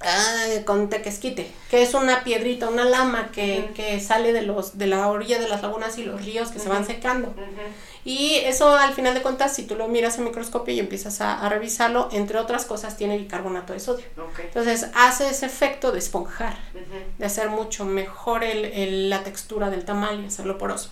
[0.00, 4.86] ah, con tequesquite, que es una piedrita, una lama que, que, sale de los de
[4.86, 7.34] la orilla de las lagunas y los ríos que se van secando.
[8.04, 11.48] Y eso al final de cuentas, si tú lo miras en microscopio y empiezas a,
[11.48, 14.04] revisarlo, entre otras cosas tiene bicarbonato de sodio.
[14.38, 16.56] Entonces hace ese efecto de esponjar,
[17.18, 20.90] de hacer mucho mejor el, la textura del tamal y hacerlo poroso.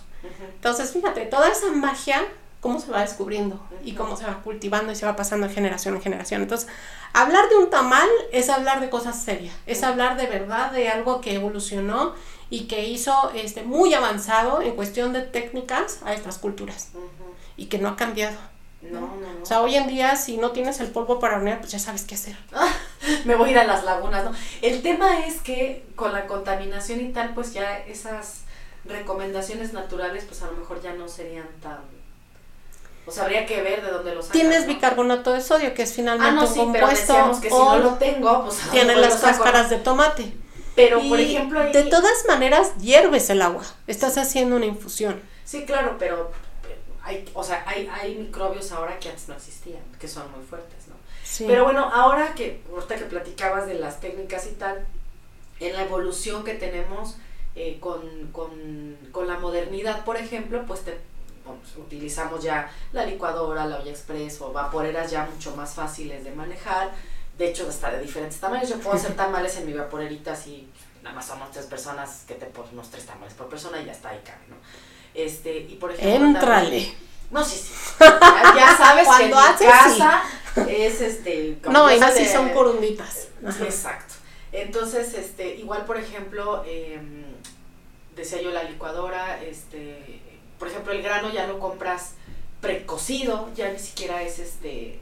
[0.55, 2.23] Entonces fíjate, toda esa magia
[2.63, 5.95] cómo se va descubriendo y cómo se va cultivando y se va pasando de generación
[5.95, 6.41] en generación.
[6.41, 6.69] Entonces,
[7.11, 11.19] hablar de un tamal es hablar de cosas serias, es hablar de verdad de algo
[11.19, 12.13] que evolucionó
[12.49, 16.91] y que hizo este, muy avanzado en cuestión de técnicas a estas culturas
[17.57, 18.37] y que no ha cambiado.
[18.81, 19.43] No, no, no.
[19.43, 22.05] O sea, hoy en día si no tienes el polvo para hornear, pues ya sabes
[22.05, 22.37] qué hacer.
[23.25, 24.31] me voy a ir a las lagunas, ¿no?
[24.61, 28.43] El tema es que con la contaminación y tal, pues ya esas
[28.85, 32.02] recomendaciones naturales, pues a lo mejor ya no serían tan...
[33.05, 34.67] O sea, habría que ver de dónde los sacas, Tienes ¿no?
[34.73, 37.41] bicarbonato de sodio, que es finalmente Ah, no, un sí, pero compuesto.
[37.41, 40.33] que si o no lo tengo, pues a lo tiene mejor las cáscaras de tomate.
[40.75, 41.71] Pero, Y por ejemplo, ahí...
[41.73, 43.63] de todas maneras, hierves el agua.
[43.87, 45.21] Estás haciendo una infusión.
[45.45, 46.31] Sí, claro, pero
[46.67, 50.43] eh, hay, o sea, hay, hay microbios ahora que antes no existían, que son muy
[50.43, 50.95] fuertes, ¿no?
[51.23, 51.43] Sí.
[51.47, 54.85] Pero bueno, ahora que, ahorita que platicabas de las técnicas y tal,
[55.59, 57.17] en la evolución que tenemos
[57.55, 58.01] eh, con,
[58.31, 60.97] con, con la modernidad, por ejemplo, pues te,
[61.77, 66.91] utilizamos ya la licuadora, la olla express o vaporeras ya mucho más fáciles de manejar.
[67.37, 68.69] De hecho, hasta de diferentes tamaños.
[68.69, 70.69] Yo puedo hacer tamales en mi vaporerita así,
[71.01, 73.91] nada más somos tres personas que te ponen unos tres tamales por persona y ya
[73.91, 74.55] está, ahí cabe, ¿no?
[75.13, 76.11] Este, y por ejemplo.
[77.31, 77.73] no, sí, sí.
[77.99, 80.23] Ya, ya sabes que en mi Cuando haces, casa
[80.67, 81.57] es este.
[81.69, 83.27] No, y si de- son corunditas.
[83.41, 83.63] Sí.
[83.63, 84.13] Exacto.
[84.51, 86.99] Entonces, este, igual por ejemplo, eh,
[88.15, 90.21] decía yo la licuadora, este,
[90.63, 92.13] por ejemplo, el grano ya lo compras
[92.61, 94.99] precocido, ya ni siquiera es este, eh,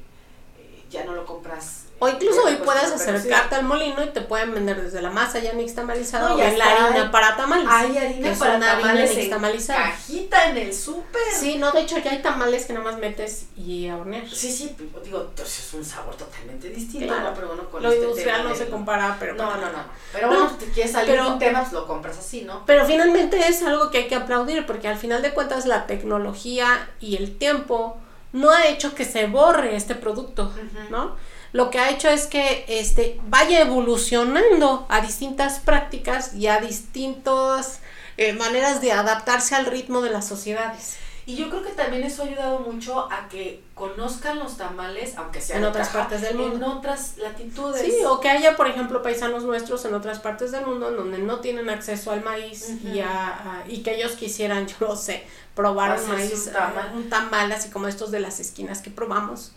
[0.90, 1.84] ya no lo compras.
[2.04, 5.38] O incluso hoy pues, puedes acercarte al molino y te pueden vender desde la masa
[5.38, 7.68] ya nixtamalizada No, o bien la harina para tamales.
[7.70, 9.84] Hay harina para tamales en nixtamalizada.
[9.84, 11.22] cajita en el súper.
[11.32, 14.28] Sí, no, de hecho ya hay tamales que nada más metes y a hornear.
[14.28, 17.30] Sí, sí, digo, entonces es un sabor totalmente distinto, Claro.
[17.30, 17.36] ¿no?
[17.36, 19.84] Pero bueno, con Lo este industrial tema no se compara, pero No, no, no.
[20.12, 22.66] Pero No, bueno, si te quieres salir de un tema, pues lo compras así, ¿no?
[22.66, 26.90] Pero finalmente es algo que hay que aplaudir porque al final de cuentas la tecnología
[27.00, 27.98] y el tiempo
[28.34, 30.52] no ha hecho que se borre este producto.
[30.90, 31.16] ¿no?
[31.54, 37.82] Lo que ha hecho es que este vaya evolucionando a distintas prácticas y a distintas
[38.18, 40.96] eh, maneras de adaptarse al ritmo de las sociedades.
[41.26, 45.40] Y yo creo que también eso ha ayudado mucho a que conozcan los tamales, aunque
[45.40, 46.56] sea En otras caja, partes del mundo.
[46.58, 47.82] En otras latitudes.
[47.82, 51.20] Sí, o que haya, por ejemplo, paisanos nuestros en otras partes del mundo en donde
[51.20, 55.24] no tienen acceso al maíz y, a, a- y que ellos quisieran, yo no sé,
[55.56, 56.88] probar un maíz, un tamal.
[56.88, 59.52] eh, un tamal así como estos de las esquinas que probamos.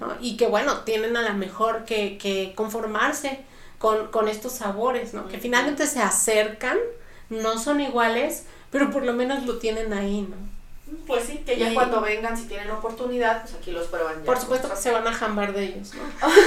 [0.00, 0.14] ¿no?
[0.20, 3.40] Y que bueno, tienen a lo mejor que, que conformarse
[3.78, 5.28] con, con estos sabores, ¿no?
[5.28, 6.76] Que finalmente se acercan,
[7.30, 10.47] no son iguales, pero por lo menos lo tienen ahí, ¿no?
[11.06, 14.24] Pues sí, que ya Y- cuando vengan, si tienen oportunidad, pues aquí los prueban ya.
[14.24, 16.02] Por supuesto que se van a jambar de ellos, ¿no?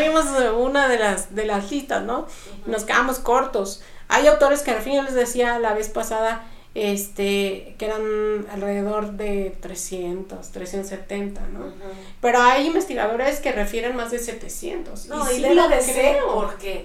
[0.00, 0.24] vimos
[0.56, 2.26] una de las, de las listas, ¿no?
[2.66, 3.82] Nos quedamos cortos.
[4.08, 9.12] Hay autores que al fin yo les decía la vez pasada, este, que eran alrededor
[9.12, 11.72] de 300, 370, ¿no?
[12.20, 15.06] Pero hay investigadores que refieren más de 700.
[15.06, 16.34] No, y sí lo de ser creo.
[16.34, 16.84] porque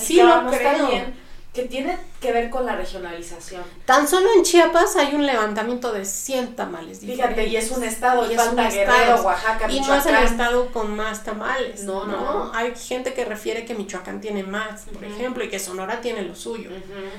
[0.00, 0.76] Sí lo platicábamos creo.
[0.76, 1.25] también
[1.56, 3.62] que tiene que ver con la regionalización.
[3.84, 7.26] Tan solo en Chiapas hay un levantamiento de 100 tamales diferentes.
[7.34, 9.24] Fíjate, y es un estado, Y es un estado.
[9.24, 11.82] Oaxaca, Y no es el estado con más tamales.
[11.84, 12.52] No, no.
[12.54, 16.36] Hay gente que refiere que Michoacán tiene más, por ejemplo, y que Sonora tiene lo
[16.36, 16.70] suyo.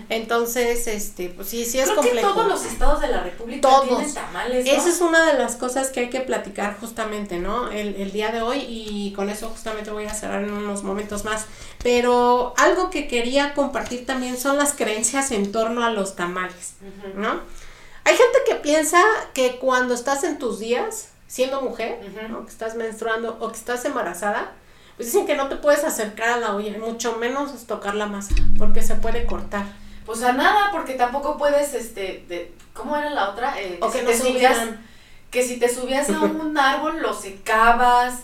[0.09, 2.27] Entonces, este, pues sí, sí es Creo complejo.
[2.27, 3.88] que todos los estados de la República Todos.
[3.88, 4.71] tienen tamales, ¿no?
[4.71, 7.69] Esa es una de las cosas que hay que platicar justamente, ¿no?
[7.71, 11.25] El, el día de hoy y con eso justamente voy a cerrar en unos momentos
[11.25, 11.45] más.
[11.83, 16.73] Pero algo que quería compartir también son las creencias en torno a los tamales.
[17.15, 17.39] ¿no?
[18.03, 19.01] Hay gente que piensa
[19.34, 21.99] que cuando estás en tus días, siendo mujer.
[22.30, 22.45] ¿no?
[22.45, 24.51] que estás menstruando o que estás embarazada,
[24.97, 28.34] pues dicen que no te puedes acercar a la olla, mucho menos tocar la masa,
[28.57, 29.65] porque se puede cortar.
[30.05, 33.61] Pues a nada, porque tampoco puedes, este, de, ¿cómo era la otra?
[33.61, 34.78] Eh, O que si no te
[35.30, 38.21] que si te subías a un árbol lo secabas,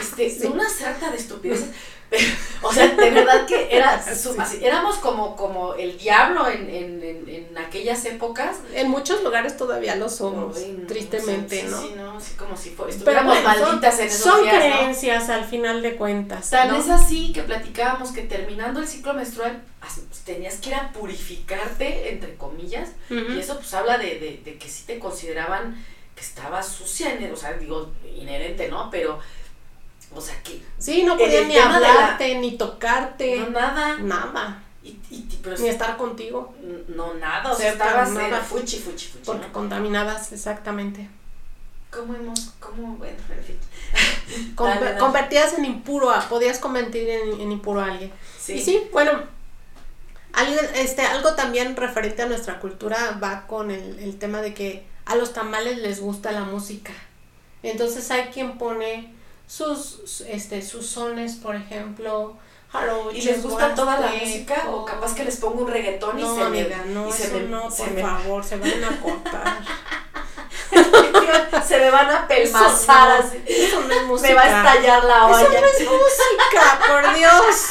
[0.00, 0.46] este, Sí.
[0.46, 1.70] una sarta de estupideces.
[2.64, 4.38] O sea, de verdad que era, su- Sí.
[4.38, 8.58] así, éramos como, como el diablo en, en, en, en aquellas épocas.
[8.72, 11.80] En muchos lugares todavía lo somos, no, tristemente, ¿no?
[11.80, 14.42] Sí, sí, no, así como si fue- Pero estuviéramos bueno, son- malditas en esos son
[14.44, 14.60] días, ¿no?
[14.60, 16.52] creencias al final de cuentas.
[16.52, 16.76] ¿no?
[16.76, 22.10] es así que platicábamos que terminando el ciclo menstrual as- tenías que ir a purificarte,
[22.12, 25.84] entre comillas, y eso pues habla de, de, de que sí te consideraban
[26.14, 28.88] que estabas sucia, o sea, digo, inherente, ¿no?
[28.90, 29.18] Pero,
[30.14, 34.88] o sea, que Sí, no podían ni la- hablarte, ni tocarte, no nada, nada, y,
[35.10, 36.54] y- y- pero ni estar contigo,
[36.88, 38.40] no nada, o sea, estabas nada.
[38.40, 39.52] fuchi, fuchi, fuchi, porque ¿no?
[39.52, 41.08] contaminadas, exactamente.
[41.90, 43.58] ¿Cómo hemos, cómo, bueno, en fin.
[44.54, 44.98] Con- Dale, dale.
[44.98, 48.10] Convertidas en impuro, a- podías convertir en, en impuro a alguien.
[48.40, 48.54] Sí.
[48.54, 49.12] Y sí, bueno,
[50.32, 54.86] algo, este, algo también referente a nuestra cultura va con el, el tema de que
[55.04, 56.92] a los tamales les gusta la música.
[57.62, 59.12] Entonces hay quien pone
[59.46, 62.36] sus, este, sus sones, por ejemplo,
[63.12, 64.64] ¿Y les gusta toda la música?
[64.70, 66.64] O capaz que les pongo un reggaetón y se me...
[66.86, 69.58] no, y se eso me- no, se por me- favor, se van a cortar.
[71.66, 73.42] se me van a Eso pelmazar no, así.
[73.46, 74.28] Eso no es música.
[74.28, 75.60] Me va a estallar la Eso olla.
[75.60, 77.66] no es música, por Dios.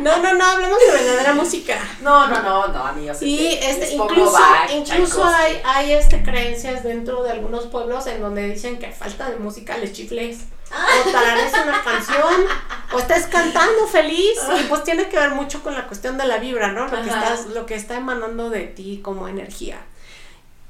[0.00, 1.78] No, no, no, hablemos de verdadera música.
[2.02, 3.22] No, no, no, no, amigos.
[3.22, 4.38] Y este, incluso,
[4.74, 9.30] incluso hay, hay este, creencias dentro de algunos pueblos en donde dicen que a falta
[9.30, 10.40] de música les chifles.
[10.74, 12.46] O tarares una canción,
[12.92, 16.38] o estás cantando feliz, y pues tiene que ver mucho con la cuestión de la
[16.38, 16.86] vibra, ¿no?
[16.86, 19.78] Lo que, estás, lo que está emanando de ti como energía.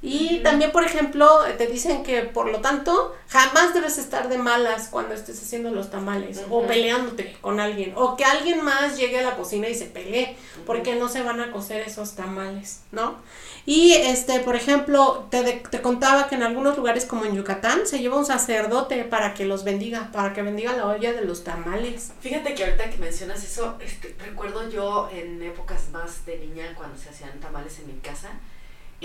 [0.06, 1.26] Y también, por ejemplo,
[1.56, 5.90] te dicen que por lo tanto jamás debes estar de malas cuando estés haciendo los
[5.90, 9.86] tamales o peleándote con alguien o que alguien más llegue a la cocina y se
[9.86, 10.36] pelee
[10.66, 13.16] porque no se van a cocer esos tamales, ¿no?
[13.64, 17.98] Y este, por ejemplo, te, te contaba que en algunos lugares como en Yucatán se
[17.98, 22.12] lleva un sacerdote para que los bendiga, para que bendiga la olla de los tamales.
[22.20, 26.98] Fíjate que ahorita que mencionas eso, este, recuerdo yo en épocas más de niña cuando
[26.98, 28.28] se hacían tamales en mi casa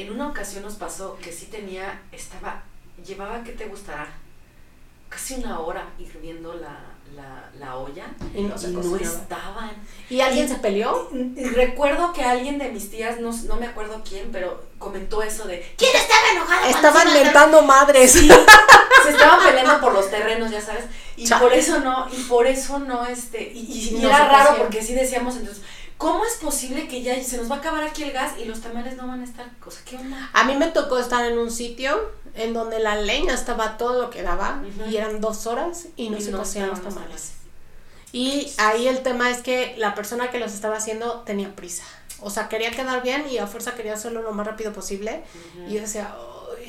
[0.02, 2.64] en una ocasión nos pasó que sí tenía, estaba,
[3.06, 4.08] llevaba, ¿qué te gustará?
[5.10, 6.80] Casi una hora hirviendo la,
[7.16, 8.56] la, la olla y no,
[8.98, 9.72] estaban.
[10.10, 11.10] ¿Y alguien se peleó?
[11.56, 15.74] recuerdo que alguien de mis tías, no, no me acuerdo quién, pero comentó eso de
[15.78, 16.70] ¿Quién estaba enojado?
[16.70, 18.12] Estaban mentando madres.
[18.12, 18.30] Sí,
[19.04, 20.86] se estaban peleando por los terrenos, ya sabes.
[21.18, 24.94] Y por eso no, y por eso no, este, y, y, era raro porque sí
[24.94, 25.64] decíamos entonces,
[26.00, 28.62] ¿Cómo es posible que ya se nos va a acabar aquí el gas y los
[28.62, 29.48] tamales no van a estar?
[29.68, 30.30] O ¿qué onda?
[30.32, 34.10] A mí me tocó estar en un sitio en donde la leña estaba todo lo
[34.10, 37.34] que daba y eran dos horas y no se cocían los tamales.
[38.14, 41.84] Y ahí el tema es que la persona que los estaba haciendo tenía prisa.
[42.22, 45.24] O sea, quería quedar bien y a fuerza quería hacerlo lo más rápido posible.
[45.68, 46.16] Y yo decía,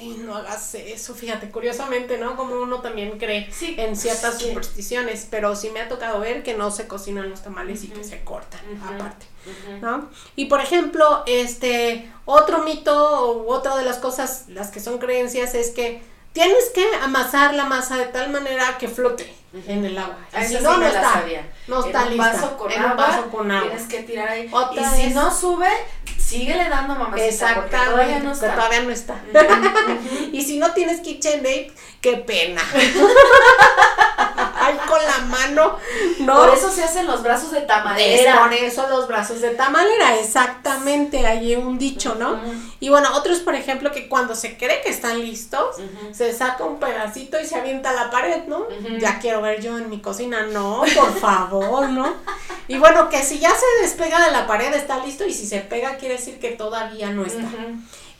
[0.00, 2.36] no hagas eso, fíjate, curiosamente, ¿no?
[2.36, 6.70] Como uno también cree en ciertas supersticiones, pero sí me ha tocado ver que no
[6.70, 9.26] se cocinan los tamales y que se cortan aparte,
[9.80, 10.08] ¿no?
[10.36, 15.54] Y por ejemplo, este, otro mito o otra de las cosas, las que son creencias,
[15.54, 19.34] es que tienes que amasar la masa de tal manera que flote
[19.66, 20.18] en el agua.
[20.40, 21.24] Y si no, no está,
[21.66, 23.68] no está en un vaso con agua, vaso con agua.
[23.68, 24.50] Tienes que tirar ahí.
[24.76, 25.68] y si no sube,
[26.30, 28.54] síguele dando mamacita Exactamente, porque todavía no está.
[28.54, 29.20] Todavía no está.
[30.32, 32.62] y si no tienes KitchenAid, qué pena.
[34.76, 35.78] Con la mano.
[36.20, 36.36] No.
[36.36, 38.40] Por eso se hacen los brazos de tamalera.
[38.40, 41.26] por eso los brazos de tamalera, exactamente.
[41.26, 42.38] Hay un dicho, ¿no?
[42.80, 45.76] Y bueno, otros, por ejemplo, que cuando se cree que están listos,
[46.12, 48.66] se saca un pedacito y se avienta a la pared, ¿no?
[48.98, 50.42] Ya quiero ver yo en mi cocina.
[50.46, 52.14] No, por favor, ¿no?
[52.68, 55.26] Y bueno, que si ya se despega de la pared, está listo.
[55.26, 57.48] Y si se pega, quiere decir que todavía no está.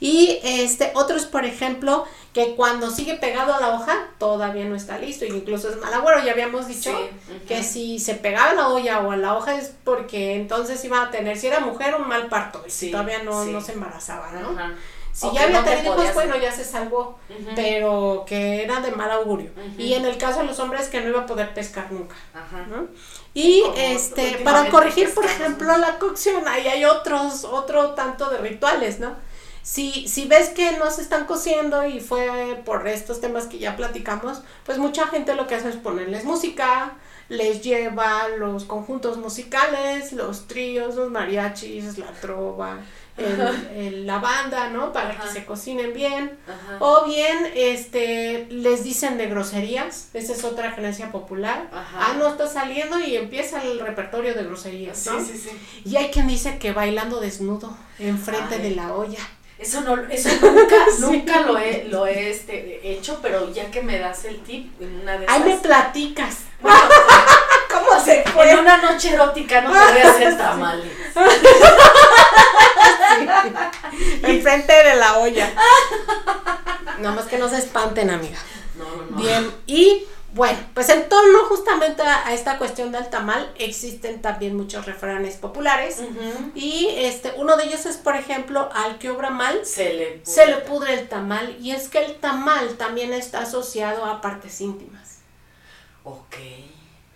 [0.01, 4.97] Y este, otros, por ejemplo, que cuando sigue pegado a la hoja, todavía no está
[4.97, 5.25] listo.
[5.25, 6.25] Y incluso es mal agüero.
[6.25, 6.91] Ya habíamos dicho
[7.47, 11.03] que si se pegaba a la olla o a la hoja es porque entonces iba
[11.03, 12.63] a tener, si era mujer, un mal parto.
[12.81, 14.57] Y todavía no, no se embarazaba, ¿no?
[15.13, 17.19] Si ya había tenido pues bueno, ya se salvó,
[17.55, 19.51] pero que era de mal augurio.
[19.77, 22.15] Y en el caso de los hombres que no iba a poder pescar nunca.
[23.35, 28.99] Y este, para corregir, por ejemplo, la cocción, ahí hay otros, otro tanto de rituales,
[28.99, 29.15] ¿no?
[29.63, 33.75] Si, si ves que no se están cociendo y fue por estos temas que ya
[33.75, 36.93] platicamos, pues mucha gente lo que hace es ponerles música,
[37.29, 42.79] les lleva los conjuntos musicales, los tríos, los mariachis, la trova,
[43.17, 44.91] el, la banda, ¿no?
[44.91, 46.37] Para que se cocinen bien.
[46.79, 50.09] O bien, este, les dicen de groserías.
[50.13, 51.69] Esa es otra creencia popular.
[51.71, 55.23] Ah, no está saliendo y empieza el repertorio de groserías, ¿no?
[55.23, 55.81] Sí, sí, sí.
[55.85, 59.19] Y hay quien dice que bailando desnudo enfrente de la olla.
[59.61, 63.99] Eso no, eso nunca, nunca lo he, lo he este, hecho, pero ya que me
[63.99, 65.35] das el tip, en una de esas.
[65.35, 66.37] Ahí me platicas.
[66.61, 68.49] ¿Cómo se fue?
[68.49, 70.91] En una noche erótica no te voy a hacer tamales.
[74.23, 75.51] Enfrente de la olla.
[76.99, 78.39] No más que no se espanten, amiga.
[78.75, 79.17] No, no, no.
[79.17, 84.87] Bien, y bueno, pues en torno justamente a, esta cuestión del tamal existen también muchos
[84.87, 86.01] refranes populares
[86.55, 90.21] y este uno de ellos es por ejemplo al que obra mal se le, pudre.
[90.25, 94.59] se le pudre el tamal y es que el tamal también está asociado a partes
[94.59, 95.19] íntimas.
[96.03, 96.37] Ok.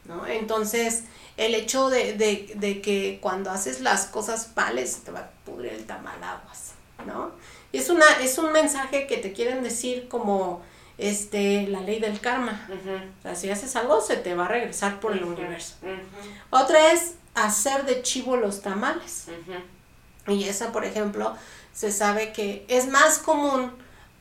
[0.04, 0.28] ¿No?
[0.28, 1.06] Entonces
[1.36, 5.74] el hecho de, de, de que cuando haces las cosas males te va a pudrir
[5.74, 6.74] el tamal aguas,
[7.08, 7.32] ¿no?
[7.74, 10.62] Es, una, es un mensaje que te quieren decir como
[10.98, 12.68] este, la ley del karma.
[13.20, 15.76] O sea, si haces algo, se te va a regresar por el universo.
[16.50, 19.28] Otra es hacer de chivo los tamales.
[20.28, 21.36] Y esa, por ejemplo,
[21.74, 23.72] se sabe que es más común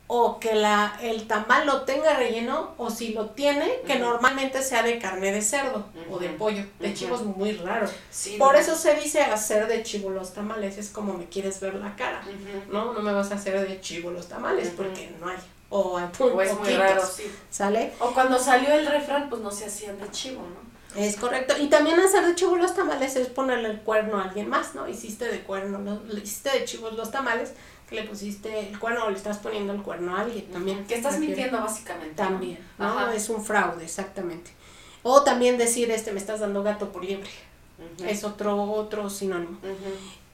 [0.06, 4.82] o que la, el tamal lo tenga relleno o si lo tiene, que normalmente sea
[4.82, 6.64] de carne de cerdo o de pollo.
[6.78, 7.88] De chivo es muy raro.
[8.38, 10.76] Por eso se dice hacer de chivo los tamales.
[10.76, 12.22] Es como me quieres ver la cara.
[12.70, 12.92] ¿no?
[12.92, 15.38] No me vas a hacer de chivo los tamales porque no hay.
[15.70, 17.30] O, o es muy raro, sí.
[17.50, 17.92] ¿Sale?
[17.98, 20.74] O cuando salió el refrán, pues no se hacían de chivo, ¿no?
[21.00, 21.54] Es correcto.
[21.60, 24.88] Y también hacer de chivo los tamales es ponerle el cuerno a alguien más, ¿no?
[24.88, 27.52] Hiciste de cuerno, hiciste de chivos los tamales,
[27.88, 30.86] que le pusiste el cuerno o le estás poniendo el cuerno a alguien también.
[30.86, 32.14] Que estás mintiendo básicamente.
[32.14, 33.10] También, ¿no?
[33.10, 34.52] Es un fraude, exactamente.
[35.02, 37.30] O también decir, este, me estás dando gato por liebre.
[38.06, 39.58] Es otro, otro sinónimo.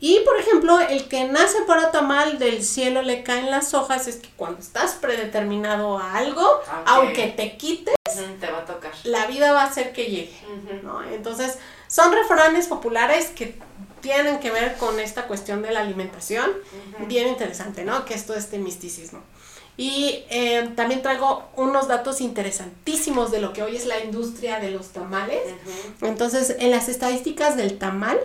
[0.01, 4.17] Y por ejemplo, el que nace para tamal del cielo le caen las hojas es
[4.17, 6.43] que cuando estás predeterminado a algo,
[6.87, 7.95] aunque te quites,
[8.41, 8.93] te va a tocar.
[9.05, 10.41] La vida va a hacer que llegue.
[10.83, 11.03] ¿no?
[11.05, 13.59] Entonces, son refranes populares que
[14.01, 16.51] tienen que ver con esta cuestión de la alimentación.
[17.07, 18.07] Bien interesante, ¿no?
[18.07, 19.21] Que esto es de misticismo.
[19.77, 24.71] Y eh, también traigo unos datos interesantísimos de lo que hoy es la industria de
[24.71, 25.43] los tamales.
[26.01, 28.19] Entonces, en las estadísticas del tamal,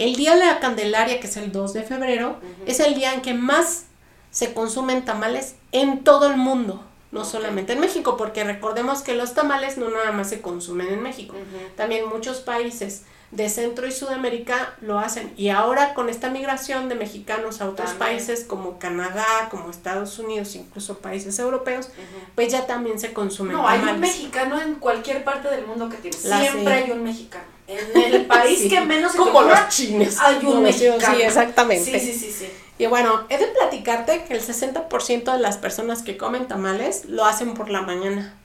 [0.00, 3.20] el día de la Candelaria, que es el 2 de febrero, es el día en
[3.20, 3.84] que más
[4.30, 6.82] se consumen tamales en todo el mundo,
[7.12, 11.02] no solamente en México, porque recordemos que los tamales no nada más se consumen en
[11.02, 11.34] México,
[11.76, 15.32] también muchos países de Centro y Sudamérica lo hacen.
[15.36, 20.56] Y ahora con esta migración de mexicanos a otros países como Canadá, como Estados Unidos,
[20.56, 21.90] incluso países europeos,
[22.34, 23.52] pues ya también se consumen.
[23.52, 26.16] No, hay un mexicano en cualquier parte del mundo que tiene.
[26.16, 27.59] Siempre hay un mexicano.
[27.70, 30.18] En el país que menos se Como los chinos.
[30.20, 31.16] Hay un mexicano.
[31.16, 32.00] Sí, exactamente.
[32.00, 32.50] Sí, sí, sí, sí.
[32.78, 37.24] Y bueno, he de platicarte que el 60% de las personas que comen tamales lo
[37.24, 38.36] hacen por la mañana.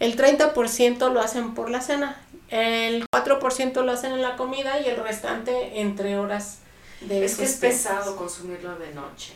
[0.00, 2.20] El 30% lo hacen por la cena
[2.52, 6.58] el 4% lo hacen en la comida y el restante entre horas
[7.00, 9.32] de Es que es pesado consumirlo de noche.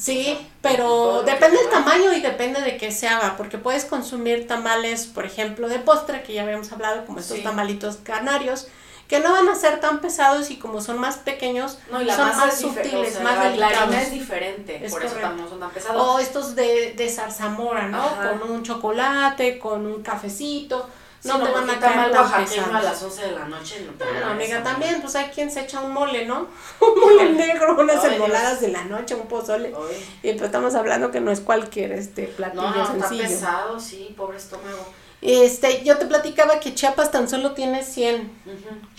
[0.00, 5.06] Sí, pero depende del tamaño y depende de qué se haga, porque puedes consumir tamales,
[5.06, 8.66] por ejemplo, de postre, que ya habíamos hablado, como estos tamalitos canarios,
[9.08, 13.20] que no van a ser tan pesados y como son más pequeños, son más sutiles,
[13.20, 13.90] más delicados.
[13.90, 16.02] La es diferente, por eso no son tan pesados.
[16.02, 18.02] O estos de, de zarzamora, ¿no?
[18.16, 20.88] Con un chocolate, con un cafecito
[21.24, 22.74] no, te van a caer tan pesados.
[22.74, 25.80] a las 11 de la noche no te amiga, también, pues hay quien se echa
[25.80, 26.48] un mole, ¿no?
[26.80, 29.74] un mole negro, unas enmoladas de la noche, un pozole.
[30.22, 33.24] Y pues estamos hablando que no es cualquier este platillo no, sencillo.
[33.24, 34.86] está pesado, sí, pobre estómago.
[35.22, 38.30] Este, yo te platicaba que Chiapas tan solo tiene 100,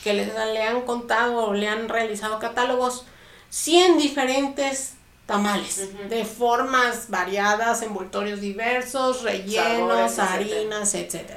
[0.03, 3.05] que le, le han contado, le han realizado catálogos,
[3.49, 4.93] 100 diferentes
[5.31, 11.31] tamales de formas variadas, envoltorios diversos, rellenos, harinas, etc.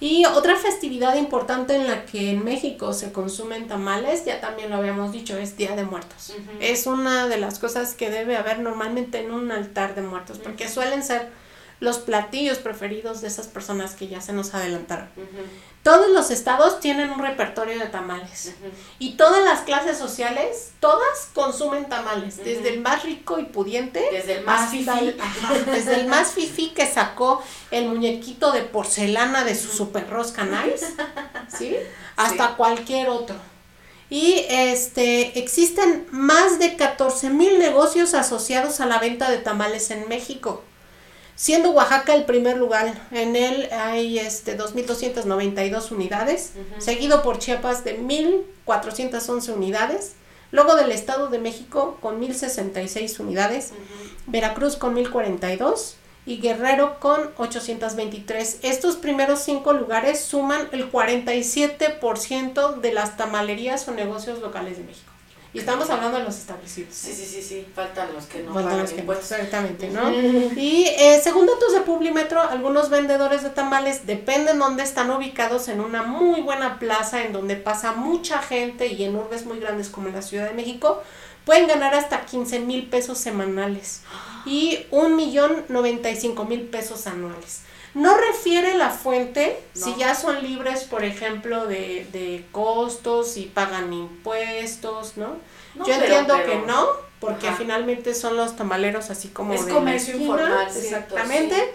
[0.00, 4.76] Y otra festividad importante en la que en México se consumen tamales, ya también lo
[4.76, 6.34] habíamos dicho, es Día de Muertos.
[6.60, 10.68] Es una de las cosas que debe haber normalmente en un altar de muertos, porque
[10.68, 11.30] suelen ser
[11.80, 15.08] los platillos preferidos de esas personas que ya se nos adelantaron.
[15.82, 18.52] Todos los estados tienen un repertorio de tamales.
[19.00, 24.38] Y todas las clases sociales, todas consumen tamales, desde el más rico y pudiente, desde
[24.38, 25.16] el más fifi,
[25.66, 30.86] desde el más fifi que sacó el muñequito de porcelana de su super rosca nice,
[31.48, 31.76] ¿sí?
[32.16, 33.34] Hasta cualquier otro.
[34.08, 40.06] Y este existen más de 14 mil negocios asociados a la venta de tamales en
[40.06, 40.62] México
[41.42, 43.08] siendo Oaxaca el primer lugar.
[43.10, 50.12] En él hay este 2.292 unidades, seguido por Chiapas de 1.411 unidades,
[50.52, 53.72] luego del Estado de México con 1.066 unidades,
[54.28, 55.94] Veracruz con 1.042
[56.26, 58.60] y Guerrero con 823.
[58.62, 65.11] Estos primeros cinco lugares suman el 47% de las tamalerías o negocios locales de México.
[65.54, 66.94] Y estamos hablando de los establecidos.
[66.94, 67.66] Sí, sí, sí, sí.
[67.74, 70.10] Faltan los que no Faltan los que Exactamente, ¿no?
[70.56, 75.80] y eh, según datos de Publimetro, algunos vendedores de tamales, dependen dónde están ubicados, en
[75.80, 80.08] una muy buena plaza en donde pasa mucha gente y en urbes muy grandes como
[80.08, 81.02] en la Ciudad de México,
[81.44, 84.00] pueden ganar hasta 15 mil pesos semanales
[84.46, 87.62] y un millón 95 mil pesos anuales.
[87.94, 93.92] No refiere la fuente si ya son libres, por ejemplo, de, de costos y pagan
[93.92, 95.36] impuestos, ¿no?
[95.86, 96.86] Yo entiendo que no,
[97.20, 101.72] porque finalmente son los tamaleros así como es comercio informal, exactamente.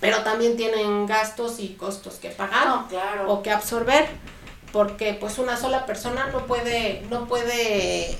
[0.00, 2.84] Pero también tienen gastos y costos que pagar
[3.26, 4.06] o que absorber,
[4.72, 8.18] porque pues una sola persona no puede, no puede,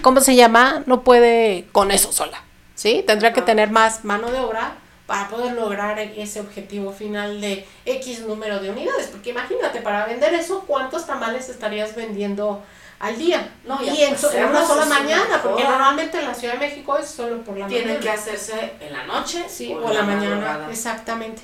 [0.00, 0.82] ¿cómo se llama?
[0.86, 2.42] No puede con eso sola,
[2.74, 3.04] ¿sí?
[3.06, 8.20] Tendría que tener más mano de obra para poder lograr ese objetivo final de X
[8.20, 9.06] número de unidades.
[9.08, 12.62] Porque imagínate, para vender eso, ¿cuántos tamales estarías vendiendo
[12.98, 13.52] al día?
[13.64, 14.16] No, y en,
[14.48, 17.84] una sola mañana, porque normalmente en la Ciudad de México es solo por la mañana.
[17.84, 20.66] Tienen que hacerse en la noche sí, o, la, mañana.
[20.70, 21.42] Exactamente.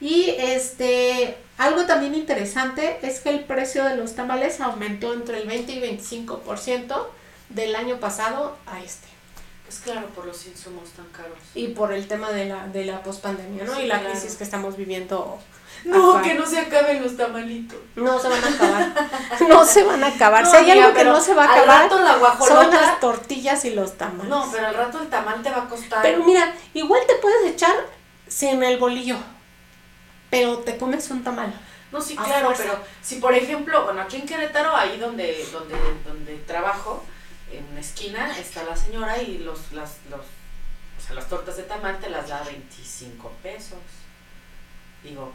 [0.00, 5.48] Y este, algo también interesante es que el precio de los tamales aumentó entre el
[5.48, 7.06] 20 y 25%
[7.50, 9.09] del año pasado a este.
[9.70, 11.38] Pues claro, por los insumos tan caros.
[11.54, 13.76] Y por el tema de la, de la pospandemia, ¿no?
[13.76, 14.14] Sí, y la claro.
[14.14, 15.38] crisis que estamos viviendo.
[15.84, 16.24] No, actual.
[16.24, 17.78] que no se acaben los tamalitos.
[17.94, 19.08] No se van a acabar.
[19.48, 20.42] No se van a acabar.
[20.42, 22.68] No, si hay amiga, algo que no se va a al acabar, rato la son
[22.68, 24.28] las tortillas y los tamales.
[24.28, 26.02] No, pero al rato el tamal te va a costar.
[26.02, 27.76] Pero mira, igual te puedes echar
[28.26, 29.18] sin el bolillo,
[30.30, 31.54] pero te comes un tamal.
[31.92, 32.64] No, sí, claro, fuerza.
[32.64, 37.04] pero si por ejemplo, bueno, aquí en Querétaro, ahí donde, donde, donde trabajo,
[37.52, 41.64] en una esquina, está la señora y los, las, los, o sea, las tortas de
[41.64, 43.78] tamal te las da 25 pesos.
[45.02, 45.32] Digo,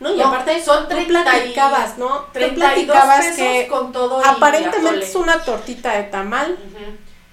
[0.00, 2.08] No, y No, aparte son tú 30 y- platicabas, ¿no?
[2.26, 6.56] Tú 32 platicabas que con todo aparentemente es una tortita de tamal,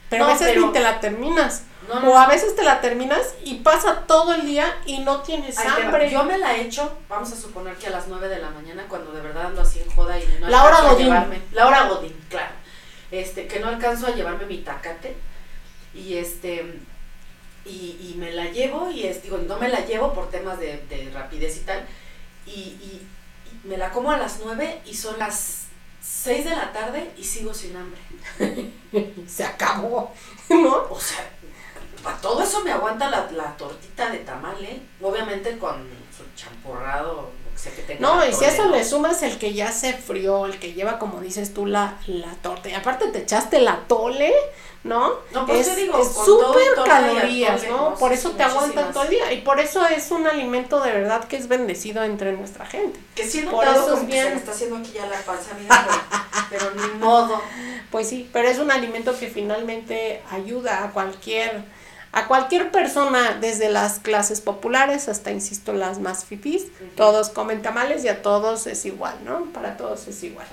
[0.09, 1.63] pero No, a veces pero- ni te la terminas.
[1.87, 5.57] No, O a veces te la terminas y pasa todo el día y no tienes
[5.57, 6.11] hambre.
[6.11, 8.85] Yo me la he hecho, vamos a suponer que a las 9 de la mañana,
[8.87, 11.05] cuando de verdad ando así en joda y no La hora alcanzo a Godín.
[11.07, 11.41] llevarme.
[11.51, 12.51] La hora Godín, claro.
[13.11, 15.15] Este, que no alcanzo a llevarme mi tacate.
[15.93, 16.79] Y este.
[17.65, 20.77] Y, y me la llevo, y es, digo, no me la llevo por temas de,
[20.89, 21.85] de rapidez y tal.
[22.45, 23.07] Y, y-
[23.45, 25.65] y me la como a las 9 y son las
[26.01, 27.99] 6 de la tarde y sigo sin hambre.
[29.27, 30.13] Se acabó,
[30.49, 30.87] ¿no?
[30.89, 31.29] O sea,
[32.03, 34.79] para todo eso me aguanta la, la tortita de tamal, ¿eh?
[35.01, 35.85] Obviamente con
[36.15, 37.31] su champurrado,
[37.99, 38.75] No, y si eso ¿no?
[38.75, 42.33] le sumas el que ya se frió, el que lleva, como dices tú, la, la
[42.41, 42.69] torta.
[42.69, 44.33] Y aparte te echaste la tole,
[44.83, 45.13] ¿no?
[45.33, 47.91] No, pues es te digo, es súper calorías, ¿no?
[47.91, 49.33] no, Por eso te aguantan todo el día.
[49.33, 52.99] Y por eso es un alimento de verdad que es bendecido entre nuestra gente.
[53.15, 54.23] Que sí he Por eso es bien.
[54.23, 55.51] se me está haciendo aquí ya la panza,
[56.49, 57.41] pero, pero ni modo.
[57.91, 61.63] Pues sí, pero es un alimento que finalmente ayuda a cualquier
[62.11, 68.03] a cualquier persona, desde las clases populares hasta, insisto, las más fifís, todos comen tamales
[68.03, 69.45] y a todos es igual, ¿no?
[69.53, 70.47] Para todos es igual.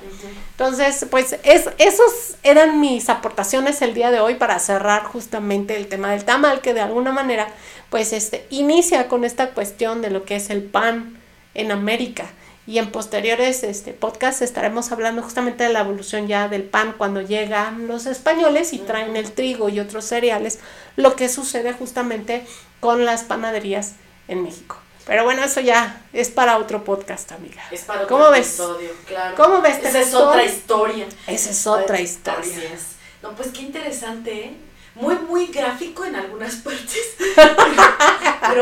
[0.51, 5.89] Entonces, pues es, esos eran mis aportaciones el día de hoy para cerrar justamente el
[5.89, 7.49] tema del tamal, que de alguna manera,
[7.89, 11.19] pues este, inicia con esta cuestión de lo que es el pan
[11.55, 12.27] en América.
[12.67, 17.21] Y en posteriores este, podcasts estaremos hablando justamente de la evolución ya del pan cuando
[17.21, 20.59] llegan los españoles y traen el trigo y otros cereales,
[20.97, 22.45] lo que sucede justamente
[22.81, 23.93] con las panaderías
[24.27, 24.79] en México.
[25.07, 27.63] Pero bueno, eso ya es para otro podcast, amiga.
[27.71, 28.49] Es para otro ¿Cómo ves?
[28.49, 29.37] episodio, claro.
[29.37, 29.79] ¿Cómo ves?
[29.79, 31.07] Esa ¿Te es otra historia.
[31.29, 32.73] Esa es otra Así historia.
[32.75, 32.83] es.
[33.23, 34.57] No, pues qué interesante, ¿eh?
[34.97, 37.15] Muy, muy gráfico en algunas partes.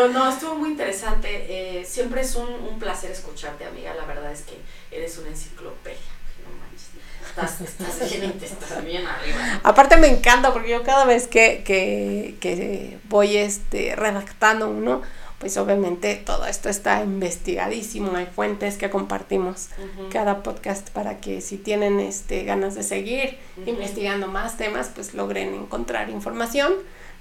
[0.04, 1.28] Pero no, estuvo muy interesante.
[1.48, 3.94] Eh, siempre es un, un placer escucharte, amiga.
[3.94, 4.54] La verdad es que
[4.90, 5.98] eres una enciclopedia.
[6.44, 6.90] No manches.
[7.26, 9.60] Estás, estás bien, estás bien arriba.
[9.62, 15.00] Aparte me encanta porque yo cada vez que, que, que voy este, redactando uno,
[15.38, 19.68] pues obviamente todo esto está investigadísimo, hay fuentes que compartimos
[20.10, 25.54] cada podcast para que si tienen este, ganas de seguir investigando más temas, pues logren
[25.54, 26.72] encontrar información,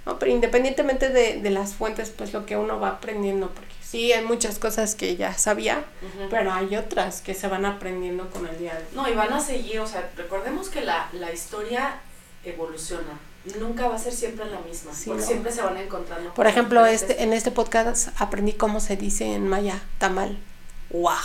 [0.06, 0.20] ¿no?
[0.20, 4.24] Pero independientemente de, de las fuentes, pues lo que uno va aprendiendo, porque sí, hay
[4.26, 5.84] muchas cosas que ya sabía,
[6.30, 9.39] pero hay otras que se van aprendiendo con el día de No, y van a
[9.39, 11.99] seguir, o sea, recordemos que la, la historia
[12.43, 13.20] evoluciona.
[13.60, 14.93] Nunca va a ser siempre la misma.
[14.93, 15.28] Sí, porque no.
[15.28, 16.34] siempre se van encontrando.
[16.34, 20.38] Por ejemplo, este, en este podcast aprendí cómo se dice en maya tamal.
[20.89, 21.18] ¡Guau!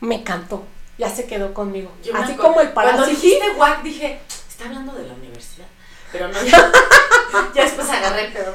[0.00, 0.64] Me encantó.
[0.98, 1.90] Ya se quedó conmigo.
[2.04, 3.20] Yo Así como el Cuando parásito.
[3.20, 5.66] dijiste guac, dije, está hablando de la universidad.
[6.12, 6.72] Pero no, ya,
[7.54, 8.54] ya después agarré el pedo.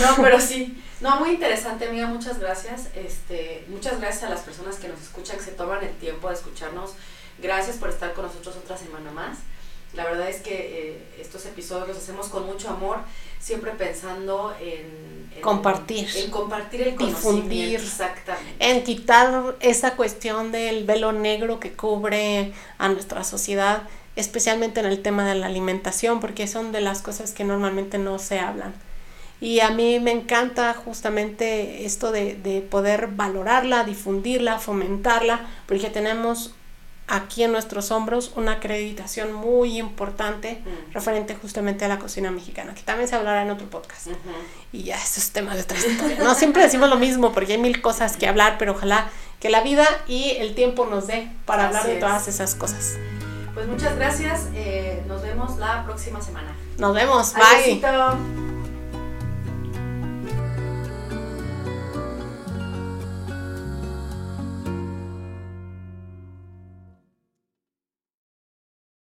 [0.00, 0.82] No, pero sí.
[1.00, 2.06] No, muy interesante, amiga.
[2.06, 2.88] Muchas gracias.
[2.94, 6.34] Este, muchas gracias a las personas que nos escuchan, que se toman el tiempo de
[6.34, 6.92] escucharnos.
[7.38, 9.38] Gracias por estar con nosotros otra semana más.
[9.94, 12.98] La verdad es que eh, estos episodios los hacemos con mucho amor,
[13.40, 16.08] siempre pensando en, en- Compartir.
[16.16, 17.80] En compartir el Difundir.
[17.80, 18.54] Exactamente.
[18.60, 23.82] En quitar esa cuestión del velo negro que cubre a nuestra sociedad,
[24.20, 28.18] especialmente en el tema de la alimentación, porque son de las cosas que normalmente no
[28.18, 28.72] se hablan.
[29.40, 36.54] Y a mí me encanta justamente esto de, de poder valorarla, difundirla, fomentarla, porque tenemos
[37.08, 40.92] aquí en nuestros hombros una acreditación muy importante Mm.
[40.92, 44.08] referente justamente a la cocina mexicana, que también se hablará en otro podcast.
[44.72, 46.18] Y ya, eso es tema de otra historia.
[46.22, 49.08] No, siempre decimos lo mismo porque hay mil cosas que hablar, pero ojalá
[49.40, 52.00] que la vida y el tiempo nos dé para hablar de es.
[52.00, 52.96] todas esas cosas.
[53.54, 54.48] Pues muchas gracias.
[54.54, 56.54] eh, nos vemos la próxima semana.
[56.78, 57.34] Nos vemos.
[57.34, 57.42] Bye.
[57.44, 58.59] Adiósito.